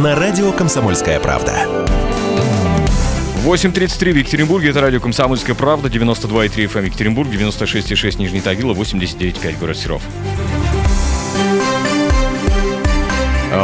на 0.00 0.14
радио 0.14 0.50
«Комсомольская 0.52 1.20
правда». 1.20 1.66
8.33 3.44 4.12
в 4.12 4.16
Екатеринбурге, 4.16 4.70
это 4.70 4.80
радио 4.80 4.98
«Комсомольская 4.98 5.54
правда», 5.54 5.88
92,3 5.88 6.72
FM 6.72 6.86
Екатеринбург, 6.86 7.28
96,6 7.28 8.18
Нижний 8.18 8.40
Тагила, 8.40 8.72
89,5 8.72 9.58
город 9.58 9.76
Серов. 9.76 10.02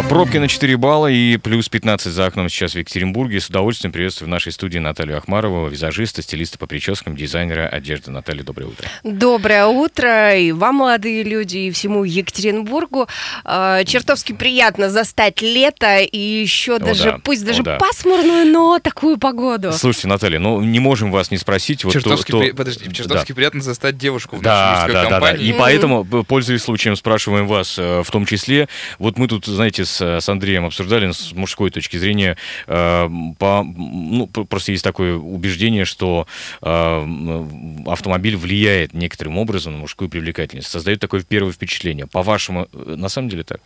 Пробки 0.08 0.36
на 0.38 0.48
4 0.48 0.76
балла 0.76 1.06
и 1.06 1.36
плюс 1.36 1.68
15 1.68 2.12
за 2.12 2.26
окном 2.26 2.48
сейчас 2.48 2.72
в 2.74 2.78
Екатеринбурге. 2.78 3.40
С 3.40 3.48
удовольствием 3.48 3.92
приветствую 3.92 4.26
в 4.26 4.30
нашей 4.30 4.50
студии 4.50 4.78
Наталью 4.78 5.16
Ахмарову, 5.16 5.68
визажиста, 5.68 6.22
стилиста 6.22 6.58
по 6.58 6.66
прическам, 6.66 7.14
дизайнера 7.16 7.68
одежды. 7.68 8.10
Наталья, 8.10 8.42
доброе 8.42 8.66
утро. 8.66 8.88
Доброе 9.04 9.66
утро 9.66 10.36
и 10.36 10.50
вам, 10.50 10.76
молодые 10.76 11.22
люди, 11.22 11.58
и 11.58 11.70
всему 11.70 12.02
Екатеринбургу. 12.02 13.06
Э, 13.44 13.82
Чертовски 13.86 14.32
приятно 14.32 14.90
застать 14.90 15.40
лето 15.40 15.98
и 16.00 16.18
еще 16.18 16.78
даже, 16.78 17.04
да, 17.04 17.18
пусть 17.22 17.42
о 17.44 17.46
даже 17.46 17.62
да. 17.62 17.76
пасмурную, 17.78 18.44
но 18.46 18.80
такую 18.80 19.18
погоду. 19.18 19.72
Слушайте, 19.72 20.08
Наталья, 20.08 20.40
ну 20.40 20.60
не 20.62 20.80
можем 20.80 21.12
вас 21.12 21.30
не 21.30 21.38
спросить. 21.38 21.84
Вот 21.84 21.92
то- 21.92 22.00
Чертовски, 22.00 22.32
то- 22.32 22.40
при- 22.40 22.50
Подожди, 22.50 22.92
чертовски 22.92 23.32
приятно 23.32 23.60
застать 23.62 23.96
девушку 23.96 24.36
в 24.36 24.42
Да, 24.42 24.80
нашей 24.80 24.92
да, 24.92 25.02
да, 25.04 25.08
да. 25.08 25.10
компании. 25.20 25.46
И 25.46 25.52
поэтому, 25.52 26.04
п- 26.04 26.24
пользуясь 26.24 26.62
случаем, 26.62 26.96
спрашиваем 26.96 27.46
вас 27.46 27.76
э, 27.78 28.02
в 28.02 28.10
том 28.10 28.26
числе. 28.26 28.68
Вот 28.98 29.16
мы 29.18 29.28
тут, 29.28 29.46
знаете, 29.46 29.75
с, 29.84 30.00
с 30.20 30.28
Андреем 30.28 30.64
обсуждали 30.64 31.10
с 31.10 31.32
мужской 31.32 31.70
точки 31.70 31.96
зрения. 31.96 32.36
э, 32.66 33.08
по, 33.38 33.62
ну, 33.64 34.26
просто 34.26 34.72
есть 34.72 34.84
такое 34.84 35.14
убеждение, 35.16 35.84
что 35.84 36.26
э, 36.62 37.46
автомобиль 37.86 38.36
влияет 38.36 38.94
некоторым 38.94 39.38
образом 39.38 39.74
на 39.74 39.78
мужскую 39.80 40.08
привлекательность. 40.08 40.68
Создает 40.68 41.00
такое 41.00 41.22
первое 41.22 41.52
впечатление. 41.52 42.06
По-вашему, 42.06 42.68
э, 42.72 42.94
на 42.96 43.08
самом 43.08 43.28
деле 43.28 43.44
так? 43.44 43.60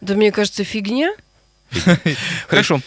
Да 0.00 0.14
мне 0.14 0.32
кажется, 0.32 0.64
фигня. 0.64 1.12
Хорошо. 2.48 2.80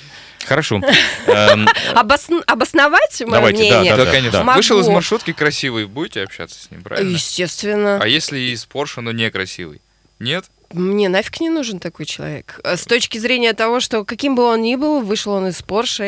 Хорошо. 0.46 0.82
Эм, 1.28 1.68
Обосн- 1.96 2.44
Обосновать 2.48 3.22
мое 3.22 3.32
Давайте, 3.32 3.70
да, 3.70 3.80
мнение? 3.80 3.96
Да, 3.96 4.06
да, 4.06 4.12
конечно. 4.12 4.44
да. 4.44 4.54
Вышел 4.56 4.78
из 4.80 4.86
Могу. 4.88 4.96
маршрутки 4.96 5.32
красивый, 5.32 5.86
будете 5.86 6.22
общаться 6.22 6.62
с 6.62 6.70
ним, 6.70 6.82
правильно? 6.82 7.10
Естественно. 7.12 8.00
А 8.02 8.08
если 8.08 8.38
из 8.40 8.66
Порше, 8.66 9.00
но 9.02 9.12
некрасивый? 9.14 9.80
Нет? 10.20 10.46
Мне 10.74 11.08
нафиг 11.10 11.40
не 11.40 11.50
нужен 11.50 11.80
такой 11.80 12.06
человек. 12.06 12.60
Э, 12.64 12.76
С 12.76 12.84
точки 12.86 13.18
зрения 13.18 13.54
того, 13.54 13.80
что 13.80 14.04
каким 14.04 14.36
бы 14.36 14.44
он 14.44 14.62
ни 14.62 14.76
был, 14.76 15.02
вышел 15.02 15.34
он 15.34 15.48
из 15.48 15.62
Порше 15.62 16.04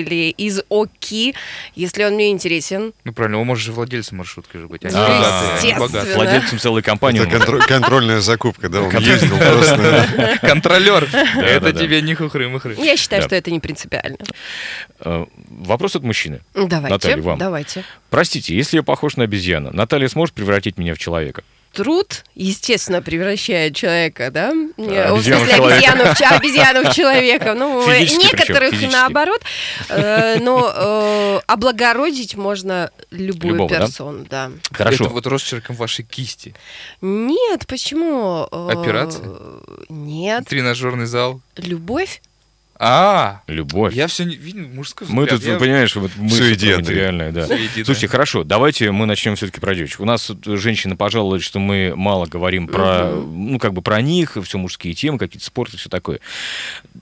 или 0.00 0.30
из 0.30 0.60
ОКИ, 0.68 1.34
если 1.74 2.04
он 2.04 2.14
мне 2.14 2.30
интересен. 2.30 2.92
Ну 3.04 3.12
правильно, 3.12 3.40
он 3.40 3.46
может 3.46 3.64
же 3.64 3.72
владельцем 3.72 4.18
маршрутки 4.18 4.56
же 4.56 4.66
быть. 4.66 4.82
а 4.84 5.54
естественно. 5.56 6.14
Владельцем 6.16 6.58
целой 6.58 6.82
компании. 6.82 7.22
Это 7.26 7.36
он- 7.36 7.42
контро- 7.60 7.66
контрольная 7.66 8.20
закупка, 8.20 8.68
да, 8.68 8.82
он 8.82 8.96
ездил 8.98 9.36
просто. 9.38 10.38
Контролер. 10.42 11.08
Это 11.36 11.72
тебе 11.72 12.02
не 12.02 12.14
хухры-мухры. 12.14 12.74
Я 12.78 12.96
считаю, 12.96 13.22
что 13.22 13.36
это 13.36 13.50
не 13.50 13.60
принципиально. 13.60 14.18
Э, 15.00 15.26
Вопрос 15.48 15.96
от 15.96 16.02
мужчины. 16.02 16.40
Давайте, 16.54 16.94
Наталья, 16.94 17.22
вам. 17.22 17.38
давайте. 17.38 17.84
Простите, 18.10 18.54
если 18.56 18.76
я 18.78 18.82
похож 18.82 19.16
на 19.16 19.24
обезьяну, 19.24 19.70
Наталья 19.72 20.08
сможет 20.08 20.34
превратить 20.34 20.78
меня 20.78 20.94
в 20.94 20.98
человека? 20.98 21.42
Труд, 21.72 22.24
естественно, 22.34 23.02
превращает 23.02 23.76
человека, 23.76 24.30
да? 24.30 24.52
Не, 24.76 24.96
А, 24.96 25.14
в 25.14 25.18
обезьяну 25.18 25.38
в 25.40 25.46
смысле, 25.46 25.54
обезьяну 25.54 26.04
в, 26.04 26.20
обезьяну 26.32 26.90
в 26.90 26.94
человека. 26.94 27.54
Ну, 27.54 27.82
Физически 27.88 28.18
причем, 28.30 28.38
некоторых 28.38 28.70
физически. 28.70 28.92
наоборот. 28.92 29.42
Э, 29.88 30.38
Но 30.40 30.72
э, 30.74 31.40
облагородить 31.46 32.34
можно 32.36 32.90
любую 33.10 33.54
Любого, 33.54 33.70
да? 33.70 33.78
персону, 33.80 34.24
да? 34.28 34.50
Хорошо. 34.72 35.04
Это 35.04 35.12
вот 35.14 35.26
росчерком 35.26 35.76
вашей 35.76 36.04
кисти. 36.04 36.54
Нет, 37.00 37.66
почему? 37.66 38.48
Э, 38.50 38.68
Операция? 38.72 39.24
Нет. 39.88 40.46
Тренажерный 40.48 41.06
зал. 41.06 41.40
Любовь? 41.56 42.20
А, 42.80 43.42
Любовь. 43.48 43.92
я 43.94 44.06
все 44.06 44.22
видел 44.24 44.68
мужской 44.68 45.08
Мы 45.10 45.24
взгляд. 45.24 45.40
тут, 45.40 45.48
Я- 45.50 45.58
понимаешь, 45.58 45.96
вот 45.96 46.12
мы 46.16 46.24
материальные, 46.28 47.32
да. 47.32 47.46
Слушайте, 47.46 48.06
хорошо, 48.06 48.44
давайте 48.44 48.92
мы 48.92 49.06
начнем 49.06 49.34
все-таки 49.34 49.58
про 49.60 49.74
девочек. 49.74 49.98
У 50.00 50.04
нас 50.04 50.30
женщины 50.44 50.96
пожаловались, 50.96 51.42
что 51.42 51.58
мы 51.58 51.94
мало 51.96 52.26
говорим 52.26 52.68
про, 52.68 53.10
ну, 53.10 53.58
как 53.58 53.72
бы 53.72 53.82
про 53.82 54.00
них, 54.00 54.36
все 54.44 54.58
мужские 54.58 54.94
темы, 54.94 55.18
какие-то 55.18 55.44
спорты, 55.44 55.76
все 55.76 55.88
такое. 55.88 56.20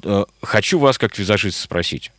Э, 0.02 0.24
Хочу 0.42 0.78
вас, 0.78 0.96
как 0.96 1.18
визажист, 1.18 1.58
спросить. 1.60 2.10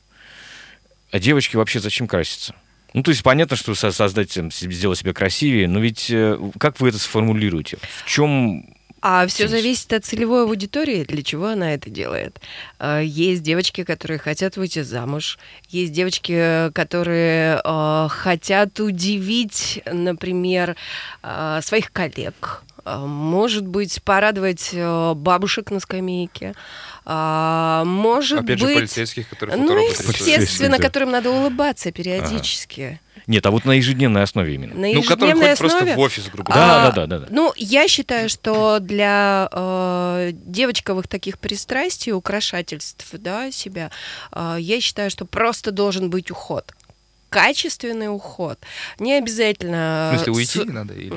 А 1.12 1.17
девочки 1.19 1.56
вообще 1.56 1.79
зачем 1.79 2.06
краситься? 2.07 2.53
Ну, 2.94 3.01
то 3.01 3.09
есть 3.09 3.23
понятно, 3.23 3.57
что 3.57 3.73
со- 3.75 3.91
создать, 3.91 4.31
сделать 4.34 5.00
себя 5.00 5.13
красивее, 5.13 5.67
но 5.67 5.79
ведь 5.79 6.07
э, 6.12 6.38
как 6.59 6.79
вы 6.79 6.90
это 6.90 7.00
сформулируете? 7.00 7.78
В 8.03 8.09
чем 8.09 8.66
А 9.02 9.28
все 9.28 9.47
зависит 9.47 9.94
от 9.94 10.06
целевой 10.06 10.44
аудитории, 10.44 11.03
для 11.03 11.22
чего 11.22 11.47
она 11.47 11.74
это 11.74 11.90
делает. 11.90 12.40
Э, 12.80 13.02
Есть 13.03 13.44
девочки, 13.44 13.84
которые 13.84 14.18
хотят 14.18 14.58
выйти 14.58 14.81
замуж, 14.81 15.38
есть 15.69 15.94
девочки, 15.94 16.72
которые 16.74 17.62
э, 17.63 18.08
хотят 18.09 18.80
удивить, 18.80 19.81
например, 19.85 20.75
э, 21.24 21.59
своих 21.62 21.91
коллег. 21.91 22.63
Может 22.85 23.68
быть, 23.68 24.02
порадовать 24.02 24.74
бабушек 24.74 25.72
на 25.72 25.81
скамейке. 25.81 26.53
А, 27.03 27.84
Может 27.84 28.40
Опять 28.40 28.59
же, 28.59 28.66
быть, 28.66 28.75
полицейских, 28.75 29.28
которые 29.28 29.58
ну, 29.58 29.78
естественно, 29.78 30.78
которым 30.78 31.12
надо 31.12 31.29
улыбаться 31.31 31.91
периодически. 31.91 33.02
Нет, 33.28 33.46
а 33.46 33.52
вот 33.52 33.66
на 33.66 33.74
ежедневной 33.74 34.24
основе 34.24 34.56
именно. 34.56 34.74
На 34.74 34.88
Ну, 34.94 35.04
который 35.04 35.34
ходит 35.34 35.58
просто 35.58 35.78
основе. 35.78 35.96
в 35.96 36.00
офис, 36.00 36.30
грубо 36.30 36.54
Да, 36.54 36.56
говоря. 36.56 36.88
А, 36.88 36.92
да, 36.92 36.92
да, 36.92 37.08
да, 37.08 37.26
да. 37.26 37.28
Ну, 37.30 37.54
я 37.58 37.88
считаю, 37.90 38.30
что 38.30 38.80
для 38.80 39.50
э, 39.52 40.32
девочковых 40.34 41.08
таких 41.10 41.38
пристрастий, 41.38 42.14
украшательств, 42.14 43.08
да, 43.12 43.52
себя, 43.52 43.92
э, 44.32 44.58
я 44.60 44.80
считаю, 44.80 45.10
что 45.10 45.26
просто 45.26 45.72
должен 45.72 46.10
быть 46.10 46.32
уход. 46.32 46.74
Качественный 47.30 48.14
уход. 48.14 48.60
Не 49.00 49.14
обязательно... 49.18 50.12
В 50.14 50.18
смысле, 50.24 50.34
э, 50.34 50.36
уйти 50.36 50.60
с- 50.60 50.66
надо? 50.66 50.94
Или... 50.94 51.14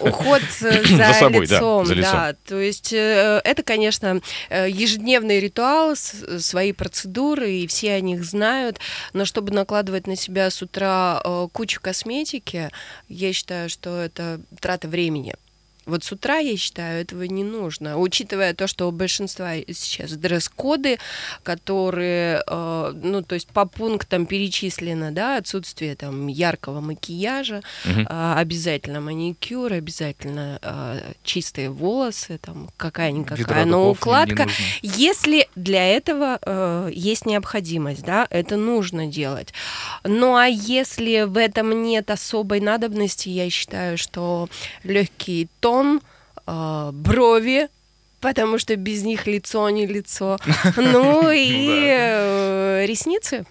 уход 0.00 0.42
э, 0.62 0.82
За 0.86 0.96
за 0.96 1.12
собой, 1.12 1.46
да, 1.46 1.56
лицом, 1.56 1.86
за 1.86 1.94
лицом. 1.94 2.12
да. 2.12 2.34
То 2.46 2.58
есть 2.60 2.92
э, 2.92 3.40
это, 3.44 3.62
конечно, 3.62 4.20
э, 4.48 4.68
ежедневный 4.70 5.40
ритуал, 5.40 5.94
свои 5.96 6.72
процедуры, 6.72 7.50
и 7.50 7.66
все 7.66 7.94
о 7.94 8.00
них 8.00 8.24
знают. 8.24 8.78
Но 9.12 9.24
чтобы 9.24 9.52
накладывать 9.52 10.06
на 10.06 10.16
себя 10.16 10.50
с 10.50 10.62
утра 10.62 11.20
э, 11.24 11.48
кучу 11.52 11.80
косметики, 11.80 12.70
я 13.08 13.32
считаю, 13.32 13.68
что 13.68 14.00
это 14.00 14.40
трата 14.60 14.88
времени. 14.88 15.34
Вот 15.86 16.02
с 16.04 16.12
утра, 16.12 16.38
я 16.38 16.56
считаю, 16.56 17.00
этого 17.00 17.22
не 17.22 17.44
нужно. 17.44 17.98
Учитывая 17.98 18.54
то, 18.54 18.66
что 18.66 18.88
у 18.88 18.90
большинства 18.90 19.54
сейчас 19.72 20.12
дресс-коды, 20.12 20.98
которые, 21.44 22.42
э, 22.46 22.92
ну, 23.02 23.22
то 23.22 23.34
есть 23.36 23.48
по 23.48 23.66
пунктам 23.66 24.26
перечислено, 24.26 25.12
да, 25.12 25.36
отсутствие 25.36 25.94
там 25.94 26.26
яркого 26.26 26.80
макияжа, 26.80 27.62
Мгм. 27.84 28.06
а, 28.10 28.38
обязательно 28.38 29.00
маникюр, 29.00 29.72
обязательно 29.72 30.58
а, 30.62 30.98
чистые 31.22 31.70
волосы, 31.70 32.38
там 32.38 32.68
какая-никакая, 32.76 33.64
но 33.64 33.90
укладка. 33.90 34.48
Если 34.82 35.48
для 35.54 35.86
этого 35.86 36.38
э, 36.42 36.90
есть 36.92 37.26
необходимость, 37.26 38.02
да, 38.02 38.26
это 38.30 38.56
нужно 38.56 39.06
делать. 39.06 39.52
Ну 40.04 40.34
а 40.36 40.46
если 40.46 41.22
в 41.22 41.36
этом 41.36 41.84
нет 41.84 42.10
особой 42.10 42.60
надобности, 42.60 43.28
я 43.28 43.48
считаю, 43.50 43.96
что 43.98 44.48
легкий 44.82 45.48
тон, 45.60 45.75
э, 46.46 46.90
брови, 46.92 47.68
потому 48.20 48.58
что 48.58 48.76
без 48.76 49.02
них 49.02 49.26
лицо 49.26 49.68
не 49.70 49.86
лицо, 49.86 50.38
ну 50.76 51.30
и 51.30 51.88
э, 51.88 52.86
ресницы. 52.86 53.46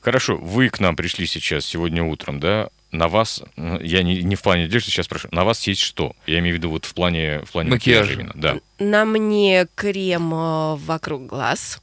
Хорошо, 0.00 0.36
вы 0.36 0.68
к 0.68 0.80
нам 0.80 0.96
пришли 0.96 1.26
сейчас, 1.26 1.64
сегодня 1.64 2.02
утром, 2.04 2.40
да? 2.40 2.68
На 2.92 3.06
вас, 3.06 3.42
я 3.56 4.02
не, 4.02 4.22
не 4.22 4.34
в 4.34 4.42
плане 4.42 4.64
одежды 4.64 4.90
сейчас 4.90 5.06
прошу, 5.06 5.28
на 5.30 5.44
вас 5.44 5.64
есть 5.68 5.80
что? 5.80 6.16
Я 6.26 6.40
имею 6.40 6.56
в 6.56 6.58
виду 6.58 6.70
вот 6.70 6.84
в 6.86 6.94
плане, 6.94 7.40
в 7.44 7.52
плане 7.52 7.70
Макияжа. 7.70 8.14
именно, 8.14 8.32
да. 8.34 8.58
На 8.80 9.04
мне 9.04 9.68
крем 9.76 10.34
э, 10.34 10.74
вокруг 10.76 11.26
глаз. 11.26 11.80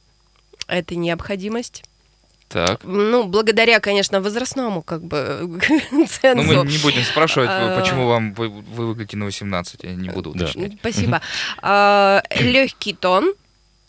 Это 0.66 0.96
необходимость. 0.96 1.84
Так. 2.48 2.80
Ну, 2.84 3.24
благодаря, 3.26 3.78
конечно, 3.80 4.20
возрастному 4.20 4.82
как 4.82 5.02
бы 5.04 5.60
Ну, 5.90 6.06
цензу. 6.06 6.42
мы 6.64 6.66
не 6.70 6.78
будем 6.78 7.02
спрашивать, 7.02 7.50
А. 7.52 7.78
почему 7.78 8.06
вам 8.08 8.32
вы, 8.34 8.48
вы 8.48 8.86
выглядите 8.86 9.16
на 9.18 9.26
18, 9.26 9.84
я 9.84 9.94
не 9.94 10.08
буду 10.08 10.32
Да. 10.34 10.44
уточнять. 10.44 10.72
Спасибо. 10.80 11.20
Легкий 12.40 12.94
тон. 12.94 13.34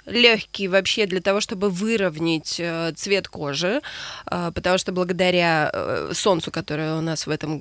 Легкий 0.09 0.67
вообще 0.67 1.05
для 1.05 1.21
того, 1.21 1.41
чтобы 1.41 1.69
выровнять 1.69 2.55
э, 2.59 2.91
цвет 2.95 3.27
кожи, 3.27 3.81
э, 4.29 4.51
потому 4.53 4.77
что 4.77 4.91
благодаря 4.91 5.69
э, 5.71 6.11
солнцу, 6.13 6.51
которое 6.51 6.95
у 6.95 7.01
нас 7.01 7.27
в 7.27 7.29
этом 7.29 7.59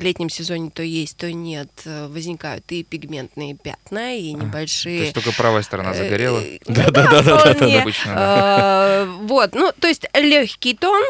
летнем 0.00 0.28
сезоне 0.28 0.70
то 0.70 0.82
есть, 0.82 1.16
то 1.16 1.32
нет, 1.32 1.68
возникают 1.84 2.64
и 2.72 2.82
пигментные 2.82 3.54
пятна, 3.54 4.16
и 4.16 4.32
То 4.32 4.38
небольшие 4.38 4.98
есть 5.00 5.14
только 5.14 5.32
правая 5.32 5.62
сторона 5.62 5.94
загорела. 5.94 6.40
Вполне. 6.62 7.80
обычно, 7.80 9.08
Вот, 9.22 9.54
ну, 9.54 9.72
то 9.78 9.88
есть 9.88 10.06
легкий 10.14 10.74
тон. 10.74 11.02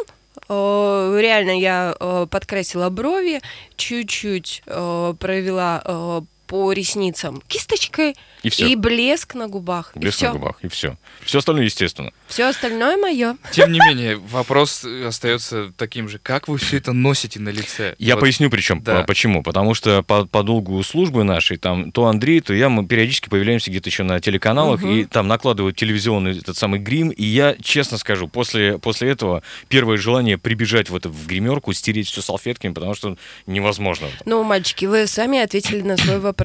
Реально 0.49 1.59
я 1.59 1.95
подкрасила 2.31 2.89
брови, 2.91 3.41
чуть-чуть 3.77 4.63
провела 4.65 6.25
по 6.51 6.73
ресницам 6.73 7.41
кисточкой 7.47 8.17
И 8.43 8.51
всё. 8.51 8.67
и 8.67 8.75
блеск 8.75 9.35
на 9.37 9.47
губах. 9.47 9.93
Блеск 9.95 10.21
и 10.21 10.25
на 10.25 10.31
все. 10.33 10.39
губах, 10.39 10.57
и 10.63 10.69
все. 10.69 10.97
Все 11.25 11.39
остальное, 11.39 11.65
естественно. 11.65 12.11
Все 12.27 12.47
остальное 12.49 12.97
мое. 12.97 13.37
Тем 13.53 13.71
не 13.71 13.79
менее, 13.79 14.17
вопрос 14.17 14.85
э, 14.85 15.07
остается 15.07 15.73
таким 15.77 16.09
же. 16.09 16.19
Как 16.19 16.49
вы 16.49 16.59
все 16.59 16.79
это 16.79 16.93
носите 16.93 17.39
на 17.39 17.51
лице? 17.51 17.95
Я 18.01 18.17
Вот. 18.17 18.23
поясню 18.23 18.51
причем, 18.51 18.83
Да. 18.83 19.03
по- 19.03 19.07
почему. 19.07 19.45
Потому 19.45 19.75
что 19.75 20.03
по, 20.03 20.25
по 20.25 20.43
долгу 20.43 20.83
службы 20.83 21.23
нашей, 21.23 21.57
там, 21.57 21.93
то 21.93 22.07
Андрей, 22.07 22.41
то 22.41 22.53
я, 22.53 22.69
мы 22.69 22.85
периодически 22.85 23.29
появляемся 23.29 23.71
где-то 23.71 23.89
еще 23.89 24.03
на 24.03 24.19
телеканалах, 24.19 24.83
и 24.83 25.05
там 25.05 25.29
накладывают 25.29 25.77
телевизионный 25.77 26.37
этот 26.37 26.57
самый 26.57 26.81
грим, 26.81 27.11
и 27.11 27.23
я, 27.25 27.55
честно 27.63 27.97
скажу, 27.97 28.27
после, 28.27 28.77
после 28.79 29.11
этого 29.11 29.45
первое 29.69 29.99
желание 29.99 30.37
прибежать 30.37 30.91
в, 30.91 30.97
это, 30.97 31.09
в 31.09 31.29
гримерку, 31.29 31.73
стереть 31.75 32.09
все 32.09 32.23
салфетками, 32.23 32.73
потому 32.73 32.95
что 32.95 33.17
невозможно. 33.47 34.09
Ну, 34.25 34.43
мальчики, 34.43 34.87
вы 34.87 35.07
сами 35.07 35.39
ответили 35.39 35.83
на 35.83 35.97
свой 35.97 36.19
вопрос. 36.19 36.40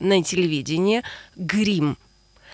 На 0.00 0.22
телевидении 0.22 1.02
грим. 1.36 1.96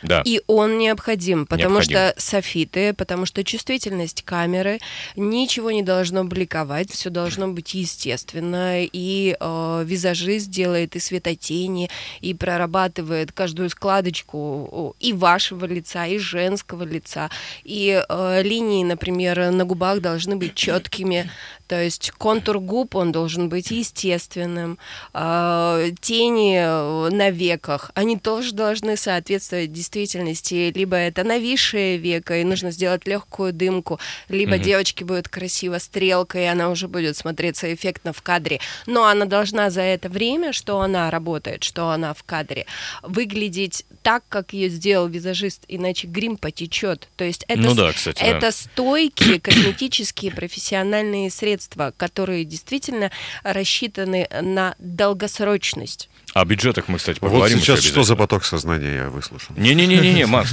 Да. 0.03 0.23
И 0.25 0.41
он 0.47 0.79
необходим, 0.79 1.47
потому 1.47 1.75
Необходим. 1.75 1.91
что 1.91 2.15
софиты, 2.17 2.95
потому 2.95 3.27
что 3.27 3.45
чувствительность 3.45 4.23
камеры, 4.23 4.79
ничего 5.17 5.71
не 5.71 5.83
должно 5.83 6.25
бликовать, 6.25 6.91
все 6.91 7.11
должно 7.11 7.49
быть 7.49 7.75
естественно, 7.75 8.83
и 8.83 9.37
э, 9.39 9.83
визажист 9.85 10.49
делает 10.49 10.97
и 10.97 11.01
светотени, 11.01 11.91
и 12.21 12.35
прорабатывает 12.35 13.33
каждую 13.33 13.69
складочку 13.71 14.97
и 15.01 15.13
вашего 15.13 15.67
лица, 15.67 16.07
и 16.07 16.19
женского 16.19 16.85
лица, 16.85 17.31
и 17.65 18.03
э, 18.09 18.43
линии, 18.43 18.85
например, 18.85 19.51
на 19.51 19.65
губах 19.65 20.01
должны 20.01 20.37
быть 20.37 20.55
четкими, 20.55 21.31
то 21.71 21.81
есть 21.81 22.11
контур 22.19 22.59
губ, 22.59 22.97
он 22.97 23.13
должен 23.13 23.49
быть 23.49 23.71
естественным, 23.71 24.77
э, 25.15 25.91
тени 26.01 26.57
э, 26.59 27.11
на 27.15 27.31
веках, 27.31 27.93
они 27.95 28.19
тоже 28.19 28.53
должны 28.55 28.97
соответствовать 28.97 29.73
действительности, 29.73 30.73
либо 30.75 30.97
это 30.97 31.23
нависшее 31.23 31.97
веко, 31.97 32.41
и 32.41 32.43
нужно 32.43 32.73
сделать 32.73 33.07
легкую 33.07 33.53
дымку, 33.53 34.01
либо 34.29 34.57
Мгм. 34.57 34.63
девочке 34.65 35.05
будет 35.05 35.29
красиво 35.29 35.79
стрелка, 35.79 36.41
и 36.41 36.45
она 36.45 36.71
уже 36.71 36.89
будет 36.89 37.17
смотреться 37.17 37.73
эффектно 37.73 38.13
в 38.13 38.21
кадре, 38.21 38.59
но 38.87 39.05
она 39.05 39.25
должна 39.27 39.71
за 39.71 39.83
это 39.83 40.09
время, 40.09 40.53
что 40.53 40.81
она 40.81 41.09
работает, 41.09 41.63
что 41.63 41.91
она 41.91 42.15
в 42.15 42.25
кадре, 42.25 42.67
выглядеть 43.05 43.87
так, 44.03 44.25
как 44.29 44.55
ее 44.55 44.71
сделал 44.71 45.07
визажист, 45.07 45.63
иначе 45.69 46.09
грим 46.09 46.37
потечет. 46.37 47.09
То 47.15 47.23
есть 47.23 47.45
это 47.47 47.61
ну 47.61 47.75
да, 47.77 47.93
кстати, 47.93 48.19
да. 48.19 48.27
это 48.27 48.51
стойкие 48.51 49.39
косметические 49.41 50.33
профессиональные 50.33 51.31
средства, 51.31 51.60
которые 51.97 52.45
действительно 52.45 53.11
рассчитаны 53.43 54.29
на 54.43 54.75
долгосрочность. 54.79 56.09
О 56.33 56.45
бюджетах 56.45 56.87
мы, 56.89 56.99
кстати, 56.99 57.19
Вот 57.21 57.31
поговорим. 57.31 57.59
сейчас 57.59 57.81
еще 57.81 57.89
что 57.89 58.03
за 58.05 58.15
поток 58.15 58.45
сознания 58.45 58.95
я 58.95 59.09
выслушал? 59.11 59.55
Не-не-не-не, 59.57 60.27
Макс, 60.27 60.53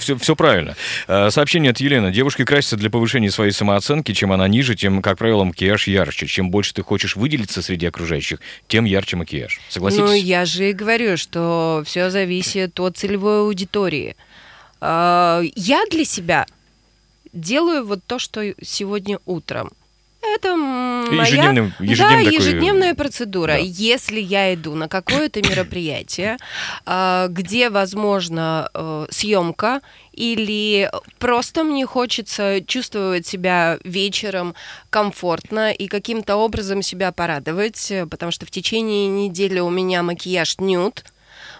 все, 0.00 0.16
все 0.16 0.34
правильно. 0.36 0.74
Э, 1.06 1.30
Сообщение 1.30 1.70
от 1.70 1.80
Елены. 1.80 2.10
Девушки 2.12 2.44
красятся 2.46 2.76
для 2.78 2.88
повышения 2.88 3.30
своей 3.30 3.52
самооценки. 3.52 4.12
Чем 4.14 4.32
она 4.32 4.48
ниже, 4.48 4.74
тем, 4.74 5.02
как 5.02 5.18
правило, 5.18 5.44
макияж 5.44 5.86
ярче. 5.86 6.26
Чем 6.26 6.50
больше 6.50 6.72
ты 6.72 6.82
хочешь 6.82 7.14
выделиться 7.16 7.60
среди 7.60 7.84
окружающих, 7.86 8.38
тем 8.68 8.86
ярче 8.86 9.16
макияж. 9.16 9.60
Согласитесь? 9.68 10.02
Ну, 10.04 10.12
я 10.14 10.46
же 10.46 10.70
и 10.70 10.72
говорю, 10.72 11.18
что 11.18 11.82
все 11.84 12.08
зависит 12.08 12.80
от 12.80 12.96
целевой 12.96 13.40
аудитории. 13.40 14.16
А, 14.80 15.42
Я 15.54 15.84
для 15.90 16.06
себя 16.06 16.46
делаю 17.34 17.84
вот 17.86 18.00
то, 18.06 18.18
что 18.18 18.54
сегодня 18.62 19.18
утром. 19.26 19.72
Это 20.22 20.56
моя 20.56 21.22
ежедневный- 21.22 21.72
да, 21.78 21.84
ежедневный 21.84 22.24
такой, 22.24 22.34
ежедневная 22.38 22.94
процедура. 22.94 23.52
да. 23.54 23.58
Если 23.58 24.20
я 24.20 24.54
иду 24.54 24.74
на 24.74 24.88
какое-то 24.88 25.40
мероприятие, 25.48 26.36
а, 26.86 27.26
где, 27.28 27.70
возможно, 27.70 28.70
э, 28.72 29.06
съемка, 29.10 29.80
или 30.12 30.90
просто 31.18 31.64
мне 31.64 31.86
хочется 31.86 32.60
чувствовать 32.66 33.26
себя 33.26 33.78
вечером 33.84 34.54
комфортно 34.90 35.72
и 35.72 35.88
каким-то 35.88 36.36
образом 36.36 36.82
себя 36.82 37.12
порадовать, 37.12 37.90
э, 37.90 38.06
потому 38.06 38.30
что 38.30 38.46
в 38.46 38.50
течение 38.50 39.08
недели 39.08 39.58
у 39.58 39.70
меня 39.70 40.02
макияж 40.02 40.58
нюд, 40.58 41.04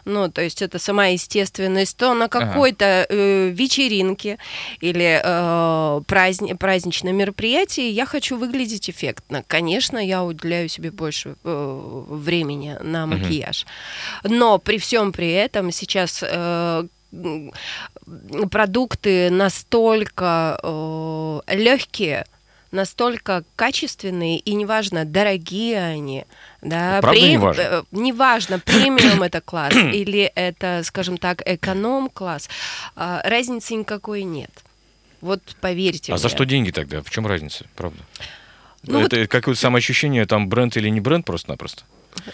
ну, 0.05 0.29
то 0.31 0.43
есть 0.43 0.63
это 0.63 0.79
сама 0.79 1.07
естественность, 1.07 1.97
то 1.97 2.15
на 2.15 2.29
какой-то 2.29 3.07
э, 3.09 3.49
вечеринке 3.49 4.39
или 4.81 5.21
э, 5.23 6.01
праздни- 6.07 6.55
праздничном 6.55 7.15
мероприятии 7.17 7.89
я 7.89 8.07
хочу 8.07 8.37
выглядеть 8.37 8.91
эффектно. 8.91 9.45
Конечно, 9.47 9.99
я 9.99 10.25
уделяю 10.25 10.69
себе 10.69 10.91
больше 10.91 11.37
э, 11.45 12.05
времени 12.09 12.77
на 12.81 13.07
макияж. 13.07 13.67
Но 14.25 14.59
при 14.59 14.79
всем 14.79 15.13
при 15.13 15.31
этом 15.33 15.71
сейчас 15.73 16.23
э, 16.23 16.85
продукты 18.51 19.31
настолько 19.31 20.59
легкие, 21.47 22.25
настолько 22.73 23.45
качественные, 23.57 24.39
и 24.39 24.55
неважно, 24.55 25.05
дорогие 25.05 25.79
они, 25.81 26.25
да, 26.63 26.99
Правда, 27.01 27.21
прем- 27.21 27.31
неважно? 27.33 27.61
э, 27.63 27.83
неважно, 27.93 28.59
премиум 28.59 29.23
это 29.23 29.41
класс 29.41 29.75
или 29.93 30.23
это, 30.35 30.83
скажем 30.85 31.19
так, 31.19 31.43
эконом-класс, 31.47 32.49
а, 32.97 33.21
разницы 33.25 33.75
никакой 33.75 34.23
нет. 34.25 34.51
Вот 35.21 35.41
поверьте 35.61 36.13
А 36.13 36.15
мне. 36.17 36.23
за 36.23 36.29
что 36.29 36.45
деньги 36.45 36.71
тогда? 36.73 37.03
В 37.03 37.11
чем 37.11 37.27
разница, 37.27 37.67
правда? 37.77 38.03
Ну 38.85 38.99
это 39.01 39.29
какое-то 39.29 39.61
самоощущение, 39.61 40.27
там 40.27 40.49
бренд 40.49 40.77
или 40.77 40.89
не 40.89 41.01
бренд 41.01 41.25
просто-напросто? 41.25 41.85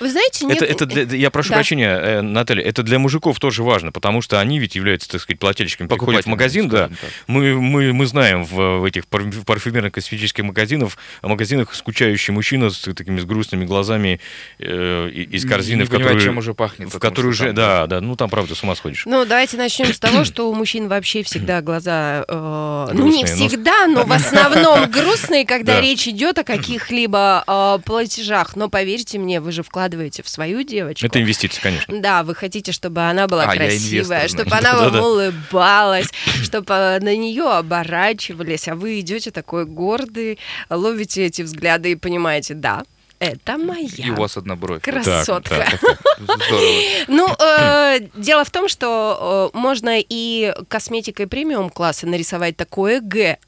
Вы 0.00 0.10
знаете, 0.10 0.44
нет... 0.46 0.62
Это, 0.62 0.64
это 0.72 0.86
для- 0.86 1.16
я 1.18 1.30
прошу 1.30 1.50
Да. 1.50 1.56
прощения, 1.56 1.88
э, 1.90 2.20
Наталья, 2.20 2.62
это 2.64 2.82
для 2.82 2.98
мужиков 2.98 3.38
тоже 3.40 3.62
важно, 3.62 3.92
потому 3.92 4.20
что 4.22 4.40
они 4.40 4.58
ведь 4.58 4.74
являются, 4.76 5.08
так 5.08 5.20
сказать, 5.20 5.38
плательщиками. 5.40 5.88
Приходят 5.88 6.24
в 6.24 6.28
магазин, 6.28 6.68
да, 6.68 6.88
так. 6.88 6.98
мы, 7.26 7.54
мы, 7.60 7.92
мы 7.92 8.06
знаем 8.06 8.44
в, 8.44 8.78
в 8.80 8.84
этих 8.84 9.06
пар- 9.06 9.24
парфюмерных 9.46 9.92
косметических 9.92 10.44
магазинах, 10.44 10.92
магазинах 11.22 11.74
скучающий 11.74 12.32
мужчина 12.34 12.70
с 12.70 12.78
такими 12.94 13.20
с 13.20 13.24
грустными 13.24 13.64
глазами 13.64 14.20
э, 14.58 15.08
из 15.10 15.46
корзины, 15.48 15.80
Не 15.80 15.84
в 15.86 15.90
которую, 15.90 16.20
чем 16.20 16.38
уже 16.38 16.54
пахнет. 16.54 16.92
в 16.92 16.98
которую 16.98 17.32
уже, 17.32 17.46
там, 17.46 17.54
да, 17.54 17.86
да, 17.86 18.00
ну 18.00 18.16
там 18.16 18.28
правда 18.30 18.54
с 18.54 18.62
ума 18.62 18.74
сходишь. 18.74 19.04
Ну, 19.06 19.24
давайте 19.24 19.56
начнем 19.56 19.92
с 19.92 19.98
того, 19.98 20.24
что 20.24 20.50
у 20.50 20.54
мужчин 20.54 20.88
вообще 20.88 21.22
всегда 21.22 21.60
глаза, 21.62 22.24
э, 22.28 22.88
ну 22.94 23.06
не 23.08 23.24
ну. 23.24 23.26
всегда, 23.26 23.86
но 23.86 24.04
в 24.04 24.12
основном 24.18 24.90
грустные, 24.90 25.44
когда 25.46 25.74
Да. 25.76 25.80
речь 25.80 26.06
идет 26.08 26.38
о 26.38 26.44
каких-либо 26.44 27.44
э, 27.46 27.78
платежах. 27.84 28.56
Но 28.56 28.68
поверьте 28.68 29.18
мне, 29.18 29.40
вы 29.40 29.52
же 29.52 29.62
вкладываете 29.68 30.22
в 30.22 30.28
свою 30.28 30.62
девочку. 30.62 31.06
Это 31.06 31.20
инвестиции, 31.20 31.60
конечно. 31.60 32.00
Да, 32.00 32.22
вы 32.22 32.34
хотите, 32.34 32.72
чтобы 32.72 33.02
она 33.02 33.26
была 33.26 33.44
А, 33.44 33.54
красивая, 33.54 34.24
инвестор, 34.24 34.28
чтобы 34.28 34.56
она 34.56 34.76
вам 34.90 35.00
улыбалась, 35.00 36.08
чтобы 36.42 36.98
на 37.00 37.16
нее 37.16 37.50
оборачивались, 37.50 38.68
а 38.68 38.74
вы 38.74 39.00
идете 39.00 39.30
такой 39.30 39.66
гордый, 39.66 40.38
ловите 40.70 41.26
эти 41.26 41.42
взгляды 41.42 41.92
и 41.92 41.96
понимаете, 41.96 42.54
да, 42.54 42.82
это 43.18 43.58
моя 43.58 43.88
И 43.96 44.10
у 44.10 44.14
вас 44.14 44.36
одна 44.36 44.54
бровь. 44.54 44.82
Красотка. 44.82 45.56
так, 45.56 45.80
так, 45.80 45.80
так. 45.80 45.98
Здорово. 46.46 46.72
Ну, 47.08 47.28
э, 47.38 48.00
дело 48.14 48.44
в 48.44 48.50
том, 48.50 48.68
что 48.68 49.50
э, 49.52 49.58
можно 49.58 49.98
и 49.98 50.54
косметикой 50.68 51.26
премиум 51.26 51.68
класса 51.70 52.06
нарисовать 52.06 52.56
такое 52.56 53.00
Г, 53.00 53.38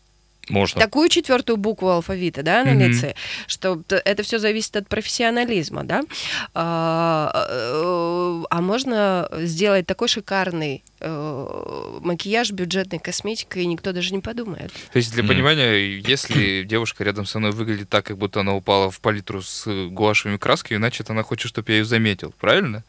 Можно. 0.50 0.80
такую 0.80 1.08
четвертую 1.08 1.56
букву 1.56 1.88
алфавита, 1.88 2.42
да, 2.42 2.64
на 2.64 2.74
Мгм. 2.74 2.88
лице, 2.90 3.14
что 3.46 3.82
это 3.88 4.22
все 4.22 4.38
зависит 4.38 4.76
от 4.76 4.88
профессионализма, 4.88 5.84
да. 5.84 6.02
А, 6.54 7.32
э, 7.50 8.44
а 8.50 8.60
можно 8.60 9.28
сделать 9.38 9.86
такой 9.86 10.08
шикарный 10.08 10.82
э, 11.02 11.98
макияж 12.02 12.52
бюджетной 12.52 12.98
косметикой, 12.98 13.62
и 13.62 13.66
никто 13.66 13.92
даже 13.92 14.12
не 14.12 14.20
подумает. 14.20 14.70
То 14.92 14.96
есть, 14.98 15.12
для 15.14 15.22
Мгм. 15.22 15.32
понимания, 15.32 15.98
если 15.98 16.62
девушка 16.66 17.04
рядом 17.04 17.24
со 17.24 17.38
мной 17.38 17.52
выглядит 17.52 17.88
так, 17.88 18.04
как 18.04 18.18
будто 18.18 18.40
она 18.40 18.54
упала 18.54 18.90
в 18.90 19.00
палитру 19.00 19.40
с 19.40 19.66
гуашевыми 19.88 20.36
красками, 20.36 20.76
значит, 20.78 21.08
она 21.08 21.22
хочет, 21.22 21.48
чтобы 21.48 21.72
я 21.72 21.78
ее 21.78 21.84
заметил, 21.84 22.34
правильно? 22.38 22.84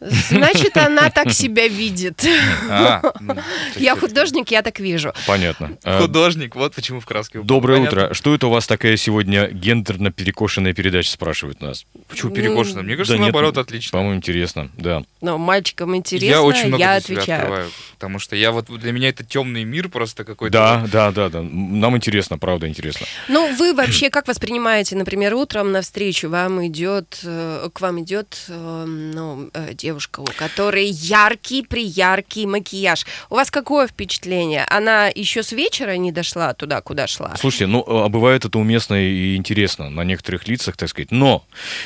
Значит, 0.00 0.76
она 0.76 1.10
так 1.10 1.32
себя 1.32 1.66
видит. 1.66 2.24
А, 2.68 3.02
ну, 3.20 3.36
Я 3.76 3.96
художник, 3.96 4.50
я 4.50 4.62
так 4.62 4.78
вижу. 4.78 5.12
Понятно. 5.26 5.76
Э, 5.84 6.00
Художник, 6.00 6.54
вот 6.54 6.74
почему 6.74 7.00
в 7.00 7.06
краске 7.06 7.38
упал. 7.38 7.46
Доброе 7.46 7.78
Понятно. 7.78 8.04
утро. 8.04 8.14
Что 8.14 8.34
это 8.34 8.46
у 8.46 8.50
вас 8.50 8.66
такая 8.66 8.96
сегодня 8.96 9.48
гендерно 9.48 10.12
перекошенная 10.12 10.72
передача, 10.72 11.10
спрашивают 11.10 11.60
нас. 11.60 11.84
Почему 12.08 12.32
перекошено? 12.32 12.82
Мне 12.82 12.96
кажется, 12.96 13.14
Да 13.14 13.18
нет, 13.18 13.32
наоборот, 13.32 13.58
отлично. 13.58 13.98
По-моему, 13.98 14.16
интересно, 14.16 14.70
да. 14.76 15.02
Но 15.20 15.36
мальчикам 15.38 15.96
интересно, 15.96 16.26
я 16.26 16.42
очень 16.42 16.68
много 16.68 16.78
я 16.78 16.94
отвечаю. 16.96 17.40
открываю, 17.40 17.70
потому 17.94 18.18
что 18.18 18.36
я 18.36 18.52
вот 18.52 18.66
для 18.66 18.92
меня 18.92 19.08
это 19.08 19.24
темный 19.24 19.64
мир 19.64 19.88
просто 19.88 20.24
какой-то. 20.24 20.52
Да, 20.52 20.86
да, 20.90 21.10
да, 21.10 21.28
да. 21.28 21.42
Нам 21.42 21.96
интересно, 21.96 22.38
правда 22.38 22.68
интересно. 22.68 23.06
Ну, 23.28 23.54
вы 23.56 23.74
вообще 23.74 24.10
как 24.10 24.28
воспринимаете, 24.28 24.94
например, 24.96 25.34
утром 25.34 25.72
навстречу 25.72 26.28
вам 26.28 26.64
идет, 26.66 27.20
э, 27.24 27.68
к 27.72 27.80
вам 27.80 28.02
идет 28.02 28.44
э, 28.48 28.84
ну, 28.86 29.50
э, 29.52 29.74
девушка, 29.88 30.20
у 30.20 30.26
которой 30.36 30.84
яркий, 30.86 31.62
прияркий 31.62 32.44
макияж. 32.44 33.06
У 33.30 33.36
вас 33.36 33.50
какое 33.50 33.86
впечатление? 33.86 34.66
Она 34.68 35.06
еще 35.06 35.42
с 35.42 35.52
вечера 35.52 35.96
не 35.96 36.12
дошла 36.12 36.52
туда, 36.52 36.82
куда 36.82 37.06
шла? 37.06 37.34
Слушайте, 37.38 37.68
ну, 37.68 37.82
а 37.86 38.10
бывает 38.10 38.44
это 38.44 38.58
уместно 38.58 38.96
и 39.02 39.34
интересно 39.34 39.88
на 39.88 40.02
некоторых 40.04 40.46
лицах, 40.46 40.76
так 40.76 40.90
сказать. 40.90 41.10
Но 41.10 41.42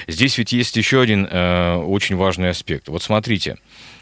здесь 0.09 0.37
ведь 0.37 0.52
есть 0.52 0.76
еще 0.76 1.00
один 1.00 1.28
э, 1.30 1.76
очень 1.76 2.16
важный 2.16 2.50
аспект. 2.50 2.88
Вот 2.88 3.04
смотрите, 3.04 3.56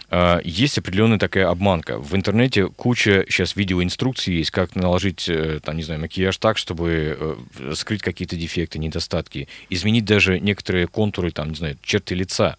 э, 0.09 0.41
есть 0.45 0.79
определенная 0.79 1.19
такая 1.19 1.51
обманка. 1.51 1.99
В 1.99 2.17
интернете 2.17 2.69
куча 2.69 3.27
сейчас 3.29 3.55
видеоинструкций 3.55 4.35
есть, 4.35 4.51
как 4.51 4.77
наложить, 4.77 5.29
э, 5.29 5.61
там, 5.63 5.77
не 5.77 5.83
знаю, 5.83 6.01
макияж 6.01 6.39
так, 6.39 6.57
чтобы 6.57 7.19
э, 7.59 7.75
скрыть 7.75 8.01
какие-то 8.01 8.37
дефекты, 8.37 8.79
недостатки, 8.79 9.47
изменить 9.69 10.07
даже 10.07 10.41
некоторые 10.41 10.87
контуры, 10.87 11.33
там, 11.33 11.51
не 11.51 11.57
знаю, 11.57 11.77
черты 11.83 12.15
лица. 12.15 12.57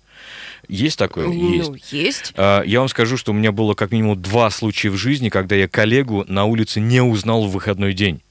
Есть 0.67 0.97
такое? 0.97 1.27
Есть. 1.27 1.69
Ну, 1.69 1.77
есть. 1.91 2.33
А, 2.37 2.61
Я 2.63 2.79
вам 2.79 2.89
скажу, 2.89 3.17
что 3.17 3.31
у 3.31 3.35
меня 3.35 3.51
было 3.51 3.73
как 3.73 3.91
минимум 3.91 4.21
два 4.21 4.49
случая 4.49 4.89
в 4.89 4.95
жизни, 4.95 5.29
когда 5.29 5.55
я 5.55 5.67
коллегу 5.67 6.23
на 6.27 6.45
улице 6.45 6.79
не 6.79 7.01
узнал 7.01 7.45
в 7.45 7.51
выходной 7.51 7.93
день. 7.93 8.21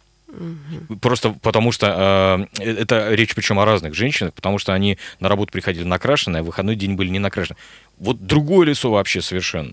Просто 1.00 1.34
потому 1.42 1.72
что 1.72 2.46
э, 2.60 2.62
это 2.64 3.12
речь 3.14 3.34
причем 3.34 3.58
о 3.58 3.64
разных 3.64 3.94
женщинах, 3.94 4.32
потому 4.32 4.58
что 4.58 4.72
они 4.72 4.96
на 5.18 5.28
работу 5.28 5.52
приходили 5.52 5.84
накрашенные, 5.84 6.40
а 6.40 6.42
в 6.42 6.46
выходной 6.46 6.76
день 6.76 6.94
были 6.94 7.08
не 7.08 7.18
накрашены. 7.18 7.56
Вот 7.98 8.24
другое 8.24 8.68
лицо 8.68 8.90
вообще 8.90 9.22
совершенно. 9.22 9.72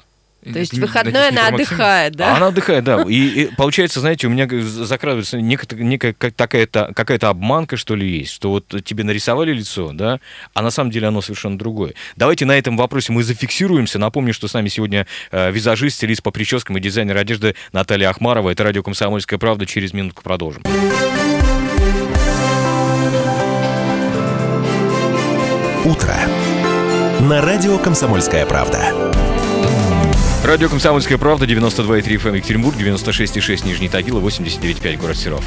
То 0.51 0.59
есть 0.59 0.77
выходной 0.77 1.29
она 1.29 1.47
отдыхает, 1.47 2.15
А 2.15 2.17
да? 2.17 2.37
она 2.37 2.47
отдыхает, 2.47 2.83
да. 2.83 3.03
И, 3.07 3.43
и 3.43 3.55
получается, 3.55 3.99
знаете, 3.99 4.27
у 4.27 4.29
меня 4.29 4.47
закрадывается 4.61 5.39
некая, 5.39 5.67
некая 5.75 6.13
такая-то, 6.13 6.93
какая-то 6.95 7.29
обманка, 7.29 7.77
что 7.77 7.95
ли, 7.95 8.07
есть, 8.19 8.31
что 8.31 8.49
вот 8.51 8.67
тебе 8.83 9.03
нарисовали 9.03 9.51
лицо, 9.51 9.91
да, 9.93 10.19
а 10.53 10.61
на 10.61 10.71
самом 10.71 10.91
деле 10.91 11.07
оно 11.07 11.21
совершенно 11.21 11.57
другое. 11.57 11.93
Давайте 12.15 12.45
на 12.45 12.57
этом 12.57 12.77
вопросе 12.77 13.11
мы 13.11 13.23
зафиксируемся. 13.23 13.99
Напомню, 13.99 14.33
что 14.33 14.47
с 14.47 14.53
нами 14.53 14.69
сегодня 14.69 15.07
э, 15.31 15.51
визажист, 15.51 15.97
стилист 15.97 16.23
по 16.23 16.31
прическам 16.31 16.77
и 16.77 16.79
дизайнер 16.79 17.17
одежды 17.17 17.55
Наталья 17.71 18.09
Ахмарова. 18.09 18.49
Это 18.49 18.63
радио 18.63 18.83
«Комсомольская 18.83 19.39
правда». 19.39 19.65
Через 19.65 19.93
минутку 19.93 20.23
продолжим. 20.23 20.63
Утро. 25.85 26.15
На 27.21 27.41
радио 27.41 27.77
«Комсомольская 27.77 28.45
правда». 28.45 28.93
Радио 30.47 30.69
«Комсомольская 30.69 31.17
правда», 31.17 31.45
92,3 31.45 32.03
FM 32.03 32.37
Екатеринбург, 32.37 32.77
96,6 32.77 33.65
Нижний 33.65 33.89
Тагил 33.89 34.17
и 34.17 34.21
89,5 34.21 34.95
город 34.95 35.17
Серов. 35.17 35.43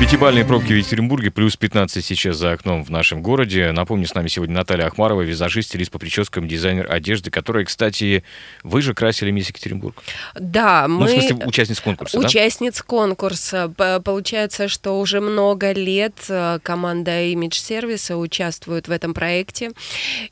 Пятибальные 0.00 0.46
пробки 0.46 0.72
в 0.72 0.76
Екатеринбурге, 0.76 1.30
плюс 1.30 1.56
15 1.58 2.02
сейчас 2.02 2.36
за 2.38 2.52
окном 2.52 2.82
в 2.82 2.90
нашем 2.90 3.22
городе. 3.22 3.70
Напомню, 3.70 4.06
с 4.06 4.14
нами 4.14 4.28
сегодня 4.28 4.54
Наталья 4.54 4.86
Ахмарова, 4.86 5.20
визажист, 5.20 5.68
стилист 5.68 5.90
по 5.90 5.98
прическам, 5.98 6.48
дизайнер 6.48 6.90
одежды, 6.90 7.30
которая, 7.30 7.66
кстати, 7.66 8.24
вы 8.62 8.80
же 8.80 8.94
красили 8.94 9.30
мисс 9.30 9.48
Екатеринбург. 9.48 10.02
Да, 10.34 10.86
Ну, 10.88 11.00
мы... 11.00 11.06
в 11.06 11.10
смысле, 11.10 11.36
участниц 11.46 11.80
конкурса, 11.80 12.18
да? 12.18 12.26
Участниц 12.26 12.80
конкурса. 12.82 13.68
П- 13.76 14.00
Получается, 14.00 14.68
что 14.68 14.98
уже 14.98 15.20
много 15.20 15.72
лет 15.72 16.14
э, 16.30 16.60
команда 16.62 17.22
Image 17.26 17.54
сервиса 17.54 18.16
участвует 18.16 18.88
в 18.88 18.90
этом 18.90 19.12
проекте. 19.12 19.70